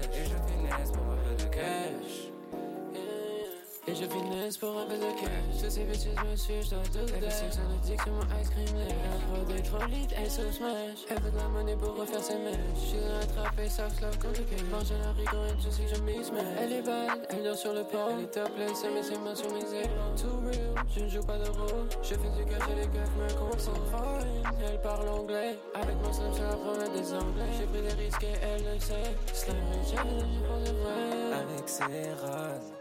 [3.89, 5.63] Et je finesse pour un peu de cash.
[5.63, 9.55] Tous ces bitches me suivent, je dois tout C'est son addiction, mon ice cream Les
[9.55, 12.59] gars, trop lit, elle se smash Elle veut de la monnaie pour refaire ses mèches.
[12.75, 16.19] Je suis attrapé, soft love compliqué Manger la rigole, je sais que je m'y
[16.59, 18.11] Elle est bad, elle dort sur le pont.
[18.11, 21.23] Elle est topless, elle met ses mains sur mes épaules Too real, je ne joue
[21.23, 21.87] pas de rôle.
[22.03, 24.27] Je fais du café, les gars me concentrent.
[24.67, 25.55] Elle parle anglais.
[25.75, 27.55] Avec mon slam, je la promets des anglais.
[27.57, 29.15] J'ai pris des risques et elle le sait.
[29.31, 31.39] Slam et challenge pour de vrai.
[31.39, 32.76] Avec ses roses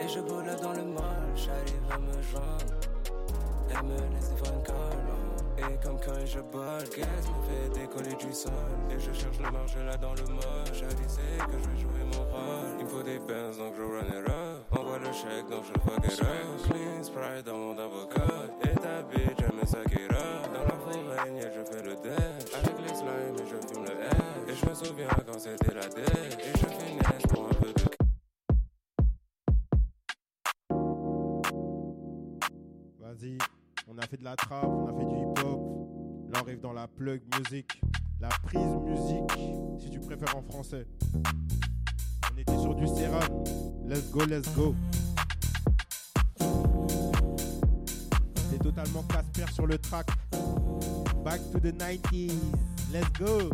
[0.00, 2.74] et je boule dans le mal, j'arrive à me joindre.
[3.70, 5.08] Elle me laisse une colle.
[5.58, 8.52] Et comme quand je bol, qu'est-ce me fait décoller du sol?
[8.90, 10.20] Et je cherche le marché là dans le.
[10.20, 12.78] Elle sait que je vais jouer mon rôle.
[12.78, 14.30] Il me faut des bands donc je run it.
[14.70, 16.26] Envoie le chèque donc je fuck it up.
[16.64, 18.46] Clean sprite dans mon avocat.
[18.62, 20.08] Et ta bitch, elle me sac it.
[20.08, 22.54] Dans la et je fais le dash.
[22.54, 24.48] Avec les slimes et je fume le air.
[24.48, 26.67] Et je me souviens quand c'était la dèche.
[33.98, 35.60] On a fait de la trap, on a fait du hip-hop.
[36.32, 37.80] Là, on arrive dans la plug music,
[38.20, 40.86] la prise musique, si tu préfères en français.
[42.32, 43.44] On était sur du Serran.
[43.84, 44.74] Let's go, let's go.
[48.50, 50.06] C'est totalement Casper sur le track.
[51.24, 52.32] Back to the 90s.
[52.92, 53.50] Let's go.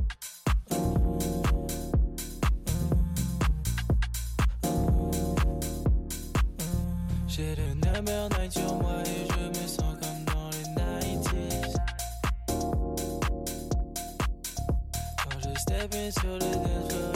[7.26, 9.53] J'ai le number 9 sur moi et je
[15.94, 17.13] step in sur dance floor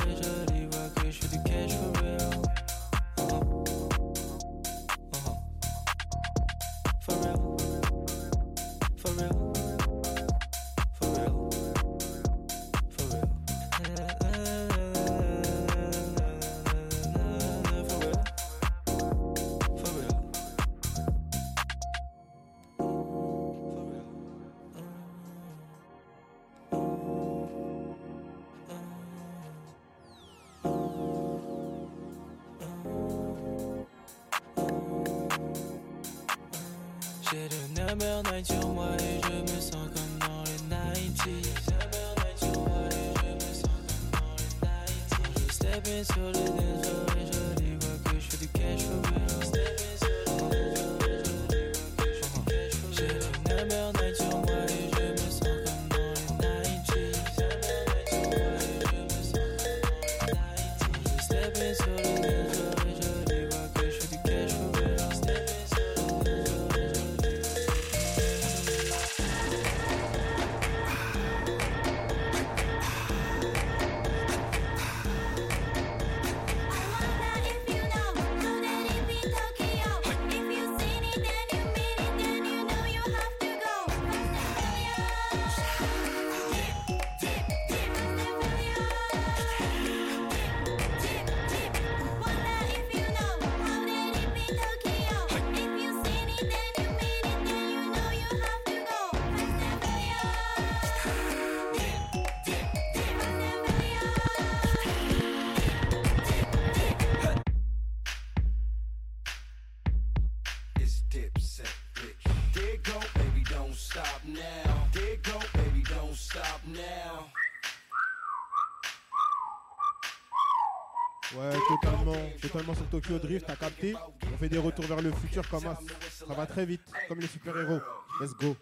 [121.37, 123.95] Ouais, totalement, totalement sur Tokyo Drift, t'as capté?
[124.33, 125.79] On fait des retours vers le futur comme as.
[126.11, 127.81] Ça va très vite, comme les super-héros.
[128.21, 128.57] Let's go.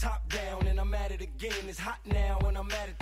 [0.00, 1.68] Top down and I'm at it again.
[1.68, 2.98] It's hot now and I'm at it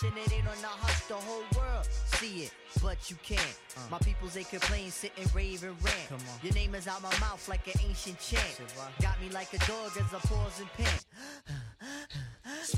[0.00, 1.86] Schoolboy it ain't on the hush, the whole world
[2.20, 3.58] see it, but you can't.
[3.76, 3.80] Uh.
[3.90, 6.08] My peoples they complain, sit and rave and rant.
[6.08, 6.38] Come on.
[6.42, 8.60] Your name is out my mouth like an ancient chant.
[9.00, 11.04] Got me like a dog as I pause and pant.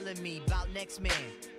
[0.00, 1.12] Telling me about next man,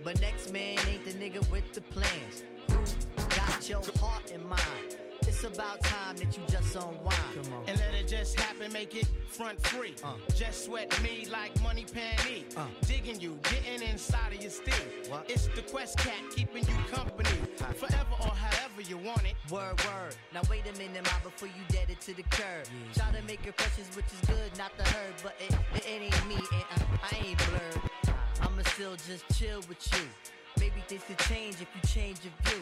[0.04, 2.44] but next man ain't the nigga with the plans.
[2.72, 4.98] Who got your heart in mind?
[5.28, 7.68] It's about time that you just unwind.
[7.68, 9.94] And let it just happen, make it front free.
[10.04, 10.14] Uh.
[10.34, 12.46] Just sweat me like money panty.
[12.58, 12.66] Uh.
[12.88, 14.74] Digging you, getting inside of your steel.
[15.28, 17.30] It's the Quest Cat keeping you company.
[17.76, 19.36] Forever or however you want it.
[19.52, 20.16] Word, word.
[20.34, 22.66] Now wait a minute, ma, before you dead it to the curb.
[22.96, 26.28] Try to make impressions, which is good, not the herd, but it, it, it ain't
[26.28, 27.91] me, and I, I ain't blurred.
[28.62, 30.06] I'ma still just chill with you.
[30.60, 32.62] Maybe things could change if you change your view.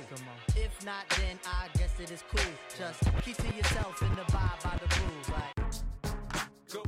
[0.55, 2.53] If not, then I guess it is cool.
[2.77, 5.29] Just keep to yourself and abide by the rules.
[5.29, 5.55] Like
[6.71, 6.83] Go,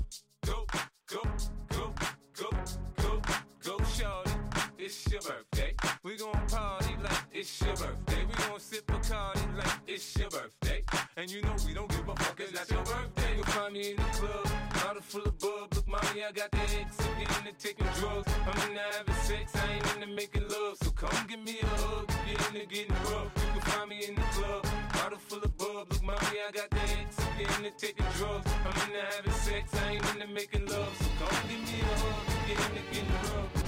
[0.46, 0.66] go,
[1.08, 1.22] go,
[1.70, 1.94] go,
[2.38, 2.50] go,
[2.98, 3.22] go,
[3.66, 4.32] go, shorty.
[4.78, 5.74] It's your birthday.
[6.04, 6.91] We gon' party like
[7.34, 8.26] it's your birthday.
[8.28, 10.84] We gon' sip Bacardi like it's your birthday.
[11.18, 13.36] And you know we don't give a fuck, it's not your birthday.
[13.36, 15.74] You'll find me in the club, bottle full of bub.
[15.74, 16.98] Look, mommy, I got the X.
[17.00, 18.32] I'm getting into taking drugs.
[18.46, 20.78] I'm into having sex, I ain't into making love.
[20.84, 23.32] So come give me a hug, you're into getting rough.
[23.36, 25.88] You can find me in the club, bottle full of bub.
[25.92, 27.18] Look, mommy, I got the X.
[27.20, 28.52] I'm getting into taking drugs.
[28.66, 30.94] I'm into having sex, I ain't into making love.
[31.00, 33.61] So come give me a hug, you're into getting rough.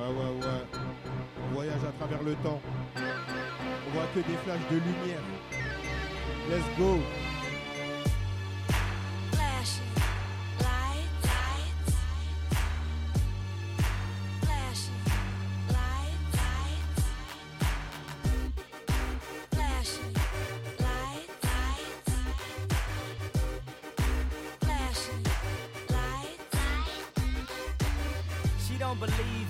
[0.00, 0.64] Ouais, ouais, ouais.
[1.44, 2.60] On voyage à travers le temps.
[2.96, 5.24] On voit que des flashs de lumière.
[6.48, 7.00] Let's go.
[9.32, 9.94] Flashing
[10.58, 11.92] lights, lights.
[14.40, 15.04] Flashing
[15.68, 17.04] lights, lights.
[19.52, 20.14] Flashing
[20.78, 22.16] lights, lights.
[24.62, 25.22] Flashing
[25.90, 26.56] lights,
[28.66, 29.49] She don't believe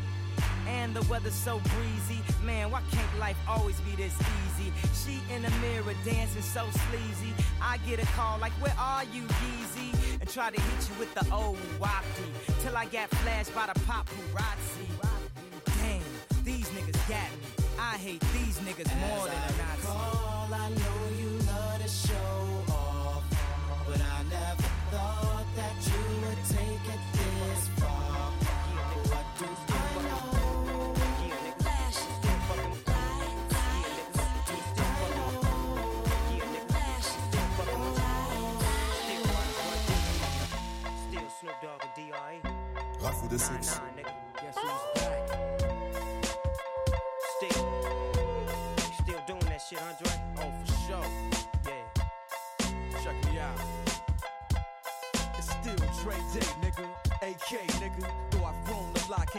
[0.79, 2.21] And the weather's so breezy.
[2.45, 4.71] Man, why can't life always be this easy?
[4.93, 7.33] She in the mirror dancing so sleazy.
[7.61, 9.93] I get a call like, Where are you, Yeezy?
[10.19, 12.29] And try to hit you with the old wapty.
[12.63, 14.87] Till I got flashed by the paparazzi.
[15.65, 16.01] Damn,
[16.43, 17.61] these niggas got me.
[17.79, 19.87] I hate these niggas more than a Nazi.
[19.87, 21.00] Call, I know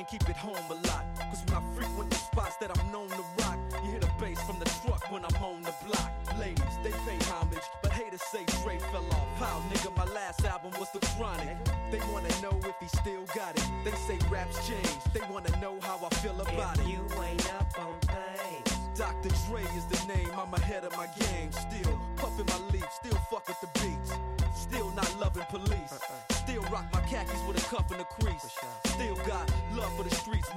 [0.02, 1.04] can't keep it home a lot.
[1.30, 4.40] Cause when I frequent the spots that I'm known to rock, you hear the bass
[4.42, 6.10] from the truck when I'm on the block.
[6.38, 9.28] Ladies, they pay homage, but haters say Dre fell off.
[9.38, 11.56] How, nigga, my last album was The Chronic.
[11.90, 13.66] They wanna know if he still got it.
[13.84, 15.12] They say raps changed.
[15.14, 16.88] They wanna know how I feel about If it.
[16.90, 18.78] you ain't up on things.
[18.96, 19.30] Dr.
[19.48, 21.50] Dre is the name, I'm ahead of my game.
[21.52, 24.12] Still puffin' my leaf, still fuck with the beats.
[24.54, 25.92] Still not loving police.
[25.92, 26.34] Uh-uh.
[26.34, 28.58] Still rock my khakis with a cuff and a crease.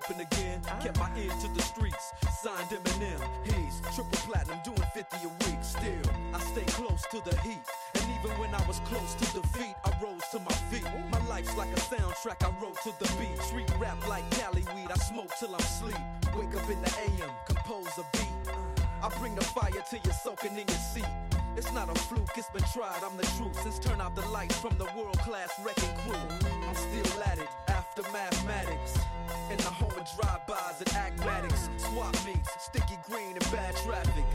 [0.00, 0.60] Snoop, dipping again.
[0.80, 2.12] Kept my ear to the streets.
[2.42, 3.20] Signed Eminem.
[3.44, 5.58] He's triple platinum, doing 50 a week.
[5.62, 7.58] Still, I stay close to the heat.
[7.94, 10.86] And even when I was close to defeat, I rose to my feet.
[11.10, 13.40] My life's like a soundtrack I wrote to the beat.
[13.42, 16.00] Street rap like Cali weed, I smoke till I'm sleep.
[16.36, 18.54] Wake up in the AM, compose a beat.
[19.02, 21.08] I bring the fire till you're soaking in your seat.
[21.56, 23.60] It's not a fluke, it's been tried, I'm the truth.
[23.62, 26.39] Since turn out the lights from the world class wrecking crew,
[33.10, 34.29] green and bad traffic.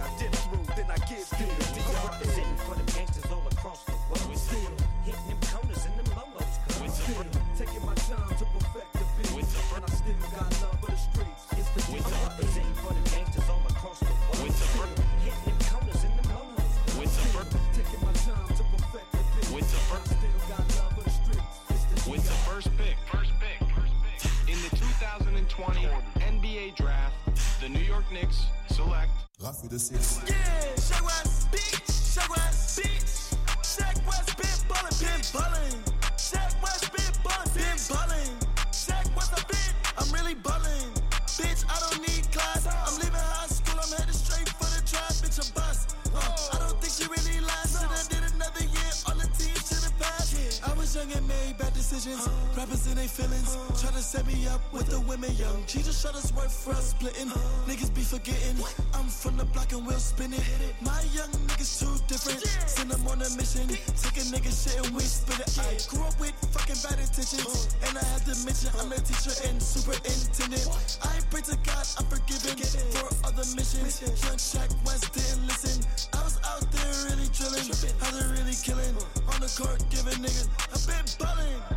[29.45, 30.21] Rafi de Six.
[30.25, 30.33] Yeah,
[30.73, 31.85] Shaq West, bitch.
[31.85, 33.37] Shaq West, bitch.
[33.61, 35.77] Shaq West, been ballin', been ballin'.
[36.17, 38.33] Shaq West, been ballin', been ballin'.
[38.73, 40.89] Shaq West, a bit, I'm really ballin'.
[41.37, 42.65] Bitch, I don't need class.
[42.65, 45.93] I'm leaving high school, I'm headed straight for the drive, bitch, a bus.
[46.09, 47.85] Uh, I don't think she really lasted.
[47.85, 50.65] I did another year, all the teams to the past.
[50.65, 52.27] I was young and made bad decisions.
[52.66, 55.61] Rappers in their feelings, try to set me up with the women young.
[55.68, 57.30] She just us work for us splitting.
[57.70, 58.57] Niggas be forgetting.
[58.95, 60.41] I'm from the block and we'll spin it.
[60.82, 62.41] My young niggas too different.
[62.66, 63.70] Send them on a mission.
[63.70, 65.53] Take a nigga shit and we spit it.
[65.61, 67.70] I grew up with fucking bad intentions.
[67.86, 70.66] And I had to mention I'm a teacher and superintendent.
[71.05, 72.57] I pray to God I'm forgiven
[72.97, 74.01] for other missions.
[74.01, 75.86] Young Shaq West didn't listen.
[76.18, 77.70] I was out there really drilling.
[78.01, 78.97] How they really killing.
[79.30, 80.49] On the court giving niggas.
[80.74, 81.74] I been ballin'.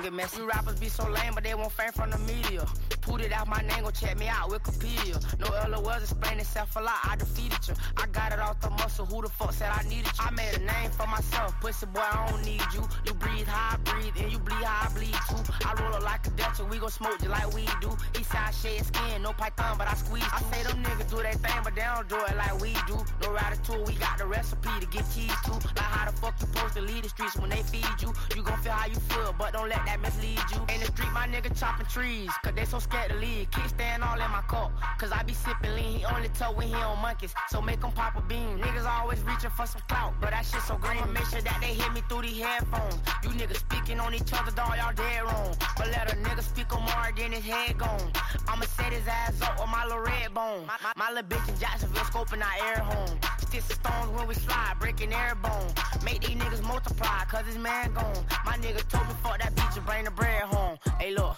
[0.00, 0.40] Gon' get messy.
[0.40, 2.64] We rappers be so lame, but they won't fame from the media.
[3.02, 5.16] Put it out my name, go check me out, Wikipedia.
[5.38, 7.74] No LOLs explain itself a lot, I defeated you.
[7.96, 10.24] I got it off the muscle, who the fuck said I needed you?
[10.24, 12.86] I made a name for myself, pussy boy, I don't need you.
[13.06, 15.42] You breathe how I breathe, and you bleed how I bleed too.
[15.66, 17.88] I roll it like a Dutch, and we gon' smoke just like we do.
[18.14, 20.24] Eastside shade skin, no python, but I squeeze.
[20.32, 22.96] I say them niggas do their thing, but they don't do it like we do.
[23.22, 25.58] No ratatouille, we got the recipe to get cheese too.
[25.76, 28.12] Like how the fuck you supposed to lead the streets when they feed you.
[28.36, 30.60] You gon' feel how you feel, but don't let that mislead you.
[30.68, 33.50] In the street, my nigga chopping trees, cause they so scared to leave.
[33.50, 35.98] Kickstand all in my cup, cause I be sipping lean.
[35.98, 38.58] He only tow when he on monkeys, so make him pop a bean.
[38.58, 41.00] Niggas always reaching for some clout, but that shit so green.
[41.14, 42.98] Make sure that they hear me through these headphones.
[43.24, 45.56] You niggas speaking on each other, dog, y'all dead wrong.
[45.78, 48.12] But let a nigga speak on more than his head gone.
[48.46, 50.66] I'ma set his ass up with my little red bone.
[50.66, 53.16] My, my, my little bitch in Jacksonville scoping our air home.
[53.38, 55.72] Sticks and stones when we slide, breaking air bone.
[56.04, 58.24] Make these niggas multiply, cause his man gone.
[58.44, 60.76] My nigga told me fuck that bitch and bring the bread home.
[60.98, 61.36] Hey, look.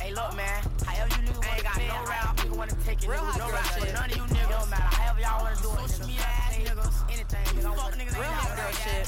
[0.00, 0.62] Hey, look, man.
[0.86, 3.08] However you niggas wanna got no rap, nigga wanna take it.
[3.08, 3.94] Real niggas, hot no girl rap, shit.
[3.94, 4.50] none of you niggas.
[4.50, 4.94] Don't matter.
[4.96, 5.90] However y'all wanna do it.
[5.90, 6.96] Social media ass niggas.
[7.12, 7.74] Anything, nigga.
[7.74, 9.06] Fuck niggas Real hot girl shit.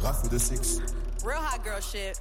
[0.00, 0.80] Rafou de Six.
[1.24, 2.20] Real hot girl shit.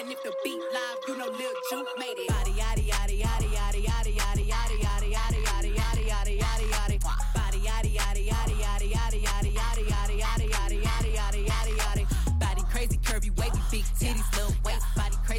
[0.00, 2.30] And if the beat live, you know Lil Juke made it.
[2.30, 6.99] Yaddy yaddy yaddy yaddy yaddy yaddy yaddy yaddy yaddy yaddy yaddy yaddy yaddy yaddy.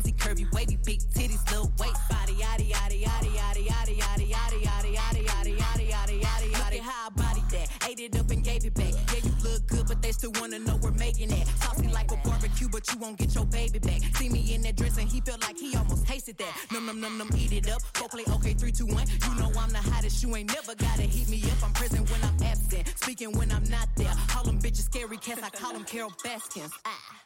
[0.01, 1.95] Crazy curvy wavy big titties little waist.
[2.09, 6.79] Body yaddy yaddy yaddy yaddy yaddy yaddy yaddy yaddy yaddy yaddy yaddy yaddy yaddy yaddy.
[6.79, 7.69] How I body that.
[7.87, 8.93] Ate it up and gave it back.
[9.13, 11.47] Yeah, you look good, but they still wanna know we're making it.
[11.61, 14.01] Saucy like a barbecue, but you won't get your baby back.
[14.15, 16.51] See me in that dress and he felt like he almost tasted that.
[16.71, 17.81] Num num num num, eat it up.
[17.93, 19.05] Go play okay, three, two, one.
[19.07, 20.23] You know I'm the hottest.
[20.23, 21.63] You ain't never gotta heat me up.
[21.63, 24.13] I'm present when I'm absent, speaking when I'm not there.
[24.29, 25.43] Call them bitches scary cats.
[25.43, 26.71] I call them Carole Baskins.
[26.85, 27.21] Ah.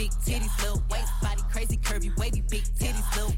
[0.00, 3.34] Big titties, little waist, body crazy, curvy, wavy, big titties, little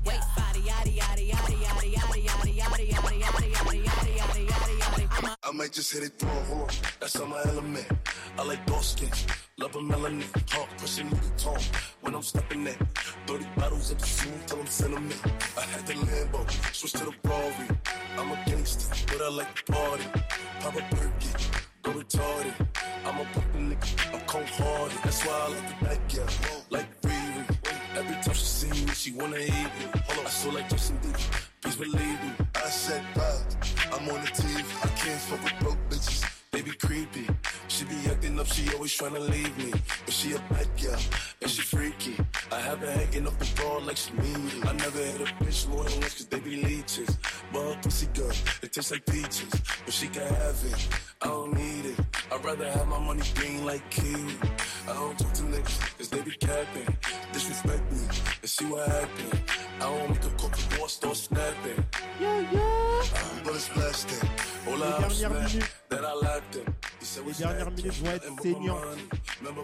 [5.44, 6.68] I might just hit it through, on.
[7.00, 7.86] That's on my element.
[8.38, 9.10] I like dark skin,
[9.58, 10.22] love a melanin,
[10.52, 11.58] heart pushing me the tone.
[12.00, 12.76] When I'm stepping in,
[13.26, 15.20] 30 bottles of the scene till I'm sentiment.
[15.58, 17.68] I had the Lambo, switch to the Rari.
[18.18, 20.04] I'm a gangster, but I like to party.
[20.60, 21.30] Pop a perky,
[21.82, 22.54] go retarded.
[23.04, 24.98] I'm a fucking nigga, I'm cold hearted.
[25.02, 26.56] That's why I like the back, yeah.
[26.70, 27.62] Like Riri.
[27.96, 29.90] Every time she see me, she wanna eat me.
[29.92, 31.48] I feel like Justin Bieber.
[31.62, 32.32] Please believe me.
[32.54, 33.56] I said that.
[33.92, 34.51] I'm on the TV.
[38.42, 39.70] Up, she always tryna leave me.
[40.04, 41.00] But she a bad girl,
[41.40, 42.16] and she freaky.
[42.50, 44.52] I have her hanging up the ball like she mean me.
[44.64, 47.16] I never had a bitch more than once cause they be leeches.
[47.52, 49.52] But her pussy good, it tastes like peaches.
[49.84, 50.88] But she can have it,
[51.22, 51.98] I don't need it.
[52.32, 54.34] I'd rather have my money green like kiwi.
[54.88, 56.96] I don't talk to niggas cause they be capping.
[57.32, 58.02] Disrespect me
[58.42, 59.30] and see what happen.
[59.76, 61.84] I don't make a couple more start snapping.
[62.20, 63.02] Yeah, yeah.
[63.14, 64.28] Uh, but it's blasting.
[64.82, 65.76] Les dernières minutes.
[67.26, 68.84] Les dernières minutes vont être saignantes.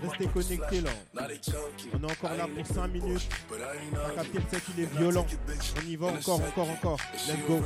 [0.02, 0.90] Restez connectés là.
[1.14, 3.28] On est encore là pour 5 minutes.
[3.50, 5.26] On capte le set, il est violent.
[5.76, 6.98] On y va encore, encore, encore.
[7.12, 7.62] Let's go.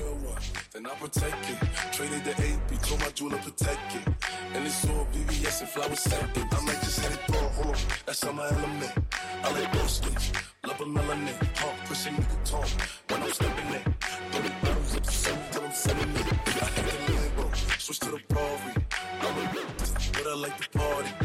[0.72, 1.58] Then I protect it.
[1.92, 4.06] Traded the AP, told my jeweler protect it.
[4.54, 6.46] And it's all VVS and flower second.
[6.50, 7.82] I might just hit it through, hold on.
[8.06, 8.92] That's on my element.
[9.44, 10.32] I like those skins.
[10.66, 11.34] Love a melanin.
[11.58, 12.70] Heart pushing nigga tone.
[13.08, 13.82] When I'm stepping in.
[14.30, 15.12] Throw the bottles at the
[18.18, 18.72] the.
[19.20, 19.34] I'm
[20.12, 21.21] but I like the party.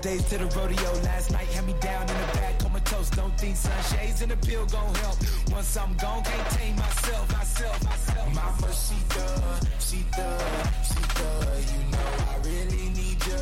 [0.00, 0.92] Last days to the rodeo.
[1.02, 3.10] Last night had me down in the back, comatose.
[3.10, 5.16] Don't think sunshades and a pill gon' help.
[5.50, 8.34] Once I'm gone, can't tame myself, myself, myself.
[8.34, 10.38] Mama, cita, cita,
[10.82, 11.28] cita.
[11.72, 13.36] You know I really need ya,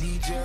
[0.00, 0.42] need ya,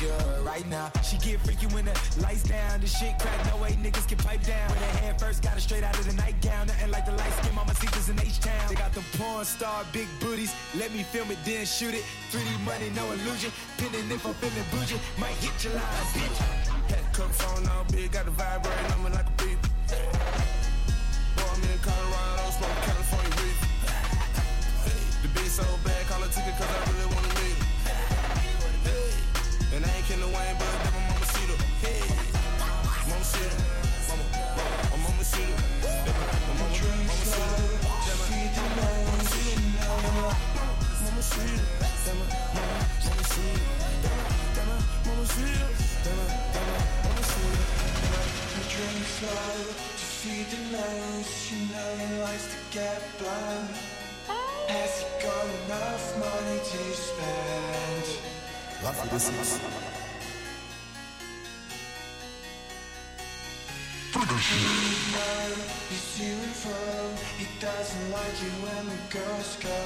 [0.00, 0.10] need
[0.44, 0.90] right now.
[1.02, 3.38] She get freaky when the lights down, the shit crack.
[3.46, 4.68] No way niggas can pipe down.
[4.70, 6.66] When her head first got it straight out of the nightgown.
[6.66, 8.68] Nothing like the light skin mama seekers in H-Town.
[8.68, 10.54] They got the porn star big booties.
[10.76, 12.04] Let me film it, then shoot it.
[12.30, 13.52] 3D money, no illusion.
[13.76, 15.00] Pinning if I'm feeling bougie.
[15.18, 16.38] Might hit your line, bitch.
[16.88, 19.58] Had the cup phone all big, got the vibrating on me like a beep.
[21.36, 23.58] Born in Colorado, smoke California reef.
[25.22, 27.07] The bitch so bad, call a ticket cause I really
[49.20, 49.66] drinks
[49.98, 51.50] to feed the nose.
[51.50, 53.68] You know he likes to get blown.
[54.68, 58.06] Has he got enough money to spend?
[58.82, 59.60] Rafle de 6.
[64.14, 64.64] You
[65.14, 65.46] know
[65.88, 66.82] he's to and fro.
[67.38, 69.80] He doesn't like it when the girls go.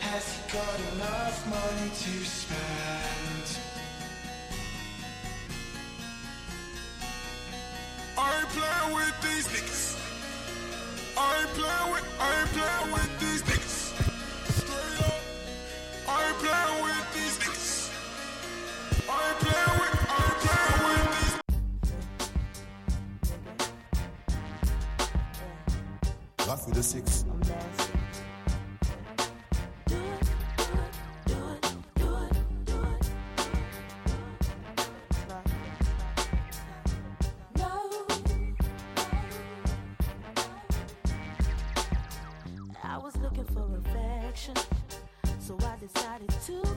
[0.00, 3.67] Has he got enough money to spend?
[8.20, 9.96] I ain't playing with these niggas.
[11.16, 13.94] I ain't playing with, I ain't playing with these niggas.
[14.58, 15.22] Straight up.
[16.08, 17.92] I ain't playing with these niggas.
[19.08, 21.06] I ain't playing with, I ain't playing with
[26.36, 27.97] these Rafle de 6.
[44.38, 44.54] Affection,
[45.40, 46.67] so I decided to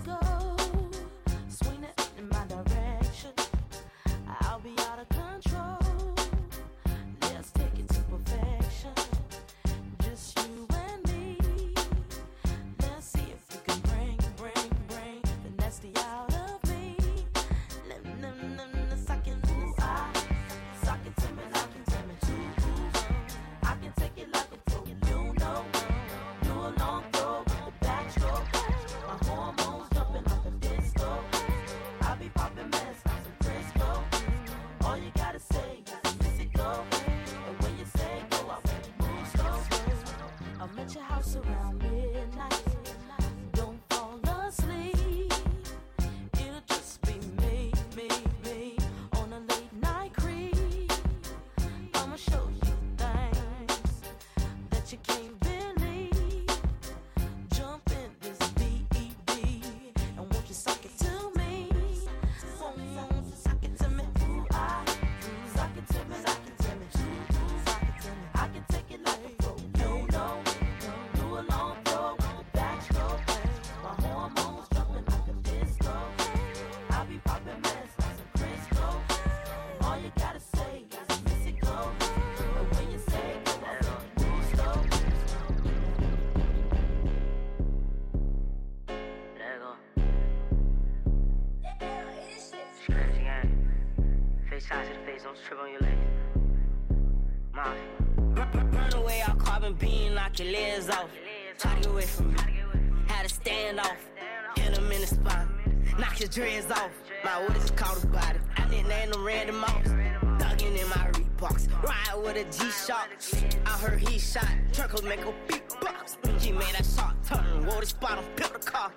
[113.65, 114.45] I heard he shot.
[114.73, 116.17] Truckles make a big box.
[116.39, 117.65] He made that shot turn.
[117.65, 118.91] Wore the spot on pill the car.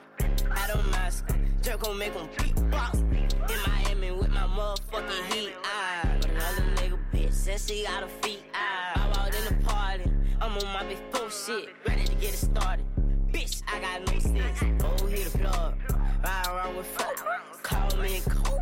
[0.50, 1.24] I don't mask.
[1.62, 3.00] Jerk gon' make him beatbox.
[3.00, 5.55] In Miami with my motherfucking heat.
[5.64, 6.18] I.
[6.20, 8.44] but another nigga bitch says she got a feet.
[8.52, 10.11] Ah, I walked in the party.
[10.38, 11.70] I'm on my big four shit.
[11.88, 12.84] Ready to get it started.
[13.32, 14.84] Bitch, I got no sense.
[14.84, 15.74] Oh, hit the plug.
[16.22, 17.26] Ride around with folk.
[17.62, 18.61] Call me cold.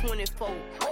[0.00, 0.48] 24.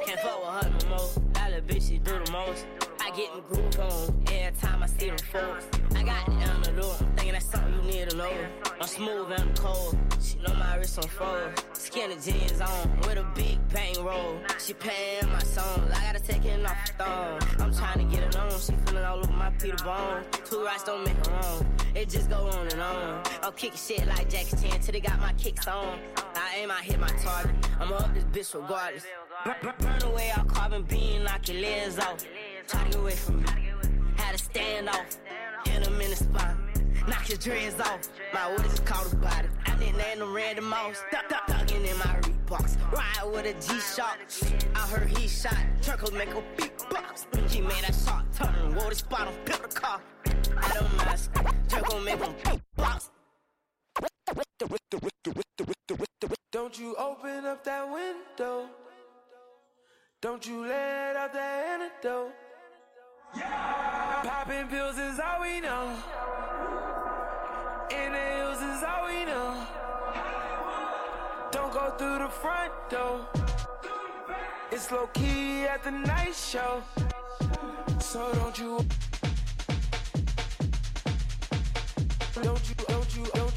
[0.06, 1.31] Can't fuck with her no more.
[1.52, 2.64] Little bitch, she do the most.
[2.98, 5.66] I get in groove on every time I see them folks.
[5.94, 6.94] I got it on the door.
[7.14, 8.32] Thinking that's something you need to know.
[8.80, 9.98] I'm smooth and I'm cold.
[10.18, 11.52] She know my wrist on froze.
[11.82, 14.38] Skinny jeans on with a big bang roll.
[14.64, 17.40] She paying my song, I gotta take it off the thong.
[17.58, 18.50] I'm trying to get it on.
[18.52, 20.22] She feeling all over my Peter Bone.
[20.44, 21.66] Two rights don't make her wrong.
[21.96, 23.24] It just go on and on.
[23.42, 25.98] I'm kicking shit like Jackie Chan till they got my kicks on.
[26.36, 27.56] I aim, I hit my target.
[27.80, 29.04] I'ma up this bitch regardless.
[29.44, 32.24] Burn, burn, burn away our carbon beam, knock your legs off.
[32.68, 33.46] Try to get away from me.
[34.16, 35.18] Had to stand off.
[35.66, 36.61] Hit him in the spine.
[37.08, 38.08] Knock your dreads off.
[38.32, 39.50] My orders called about it.
[39.66, 41.02] I didn't name them random mouse.
[41.10, 42.76] Duck, duck, ducking in my Reeboks.
[42.92, 44.18] Ride with a G-Shock.
[44.74, 45.56] I heard he shot.
[45.82, 47.26] Turkles make a big box.
[47.48, 48.74] He made that shot turn.
[48.74, 50.00] Wore spot on pill car.
[50.56, 51.68] I don't.
[51.68, 53.10] Jerk gon' make him big box.
[56.52, 58.68] Don't you open up that window.
[60.20, 62.32] Don't you let out that antidote.
[63.34, 65.96] Popping pills is all we know.
[67.90, 69.66] In the hills is all we know.
[71.50, 73.26] Don't go through the front door.
[74.70, 76.82] It's low key at the night show.
[78.00, 78.78] So don't you.
[82.34, 83.51] Don't you, don't you, don't you,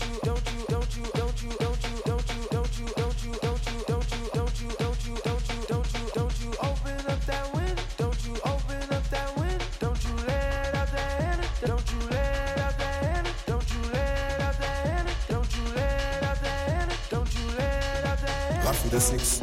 [18.85, 19.41] wieder 6.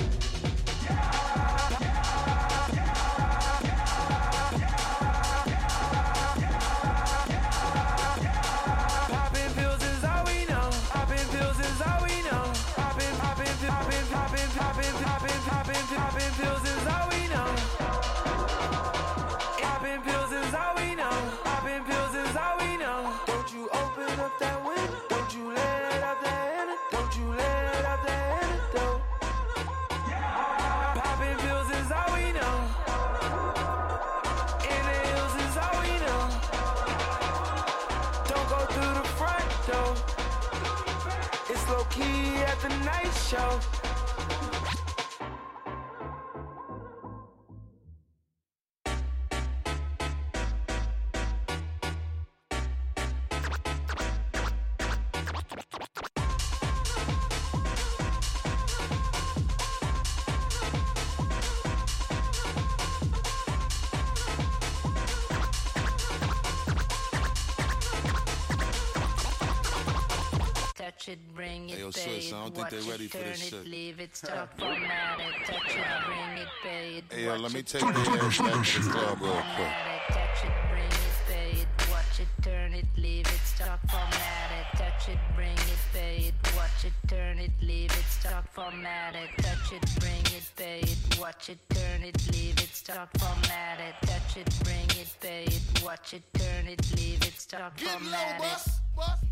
[71.03, 73.05] Touch it, bring it, Hey, yo, pay Swiss, it, I don't think watch they ready
[73.07, 73.67] it, for turn this it, shit.
[73.67, 73.99] leave.
[73.99, 77.83] It, stop, format it, touch it, bring it, pay it, Hey, yo, let me take
[77.83, 79.73] it, ass back to the club real quick.
[80.15, 83.27] touch it, bring it, pay it, watch it, turn it, leave.
[83.27, 87.91] It, stop, format it, touch it, bring it, pay it, watch it, turn it, leave.
[87.91, 92.59] It, stop, format it, touch it, bring it, pay it, watch it, turn it, leave.
[92.61, 97.23] It, stop, format it, touch it, bring it, pay it, watch it, turn it, leave
[97.23, 98.73] it, stop, format it.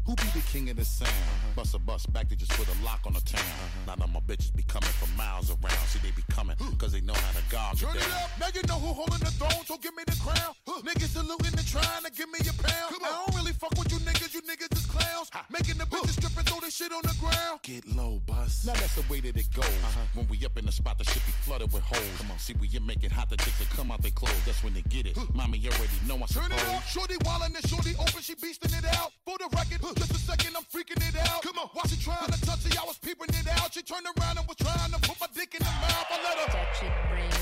[0.06, 1.11] Who be the king of the sound?
[1.11, 1.52] Uh-huh.
[1.56, 3.40] Bust a bus back, they just put a lock on the town.
[3.40, 3.86] Uh-huh.
[3.86, 5.84] Now them my bitches be coming from miles around.
[5.88, 8.11] See, they be coming, cause they know how to guard Turn it down.
[8.24, 10.54] up, now you know who holding the throne, so give me the crown.
[10.80, 12.94] Niggas saluting and trying to give me a pound.
[13.04, 15.46] I don't really fuck with you niggas, you niggas is clowns.
[15.51, 17.61] Making the bitches strip and throw this shit on the ground.
[17.62, 18.64] Get low, bus.
[18.66, 19.64] Now that's the way that it goes.
[19.64, 20.01] Uh-huh.
[20.14, 22.05] When we up in the spot, the shit be flooded with holes.
[22.18, 24.44] Come on, see, when you make it hot, the chicks that come out they clothes.
[24.44, 25.16] That's when they get it.
[25.34, 26.74] Mommy you already know I Turn it suppose.
[26.76, 29.12] up, shorty wildin' and shorty open, she beastin' it out.
[29.24, 31.42] For the record, just a second, I'm freaking it out.
[31.42, 33.72] Come on, while she trying to touch it, I was peeping it out.
[33.72, 36.07] She turned around and was trying to put my dick in the mouth.
[36.11, 36.48] I let her.
[36.53, 37.39] Touch it, bring it,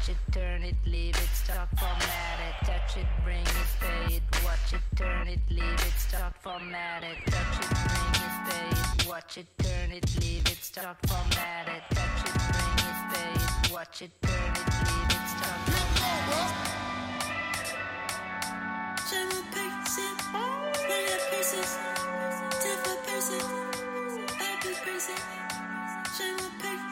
[0.00, 2.66] watch it, turn it, leave it, stop, format it.
[2.66, 7.16] Touch it, bring it, pay it, watch it, turn it, leave it, stop, format it.
[7.26, 11.82] Touch it, bring it, pay it, watch it, turn it, leave it, stop, format it.
[11.94, 16.70] Touch it, bring it, pay it, watch it, turn it, leave it, stop, format it.
[19.12, 19.28] One
[21.08, 21.72] of persons,
[22.62, 23.40] different person,
[24.38, 25.16] happy person,
[26.16, 26.70] general person.
[26.70, 26.89] Time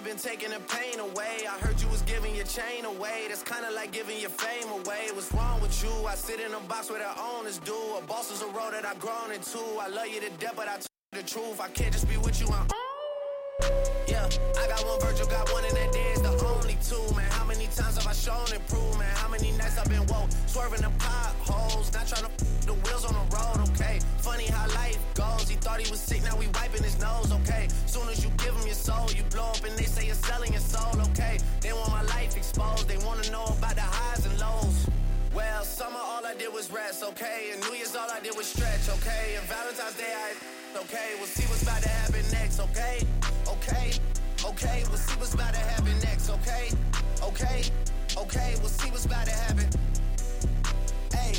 [0.00, 1.44] The been taking the pain away.
[1.44, 3.26] I heard you was giving your chain away.
[3.28, 5.12] That's kinda like giving your fame away.
[5.12, 5.92] What's wrong with you?
[6.06, 7.76] I sit in a box where the owners do.
[7.98, 9.60] A boss is a road that I've grown into.
[9.78, 11.60] I love you to death, but I tell you the truth.
[11.60, 12.48] I can't just be with you.
[12.48, 12.66] I'm
[14.08, 14.26] yeah,
[14.56, 17.30] I got one Virgil, got one, and that is the only two, man.
[17.32, 19.14] How many times have I shown and proved, man?
[19.16, 23.12] How many nights I've been woke, swerving the potholes, not trying to the wheels on
[23.12, 24.00] the road, okay?
[24.18, 24.99] Funny how life
[25.60, 27.68] thought he was sick, now we wiping his nose, okay?
[27.86, 30.52] Soon as you give him your soul, you blow up and they say you're selling
[30.52, 31.38] your soul, okay?
[31.60, 34.88] They want my life exposed, they wanna know about the highs and lows.
[35.34, 37.50] Well, summer all I did was rest, okay?
[37.52, 39.36] And New Year's all I did was stretch, okay?
[39.38, 40.34] And Valentine's Day I
[40.76, 41.14] okay?
[41.18, 43.00] We'll see what's about to happen next, okay?
[43.48, 43.92] Okay,
[44.44, 46.70] okay, we'll see what's about to happen next, okay?
[47.22, 47.64] Okay,
[48.16, 49.68] okay, we'll see what's about to happen.
[51.12, 51.34] Hey,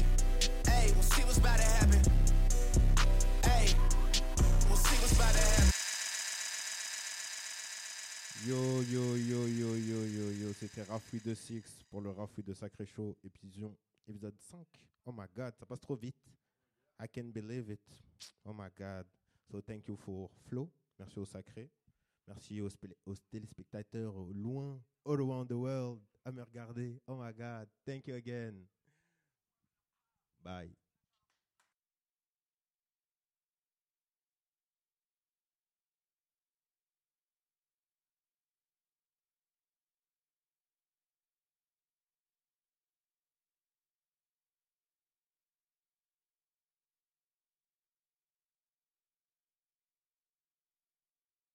[0.68, 2.11] hey, we'll see what's about to happen.
[8.48, 12.56] Yo, yo, yo, yo, yo, yo, yo, c'était Rafouille de Six pour le Rafouille de
[12.56, 13.76] Sacré Show, épisode,
[14.08, 14.66] épisode 5.
[15.06, 16.16] Oh my god, ça passe trop vite.
[17.00, 17.82] I can't believe it.
[18.44, 19.06] Oh my god.
[19.52, 20.68] So thank you for Flo.
[20.98, 21.70] Merci au Sacré.
[22.28, 27.00] Merci aux téléspectateurs au loin, all around the world, à me regarder.
[27.06, 27.68] Oh my god.
[27.86, 28.66] Thank you again.
[30.44, 30.81] Bye.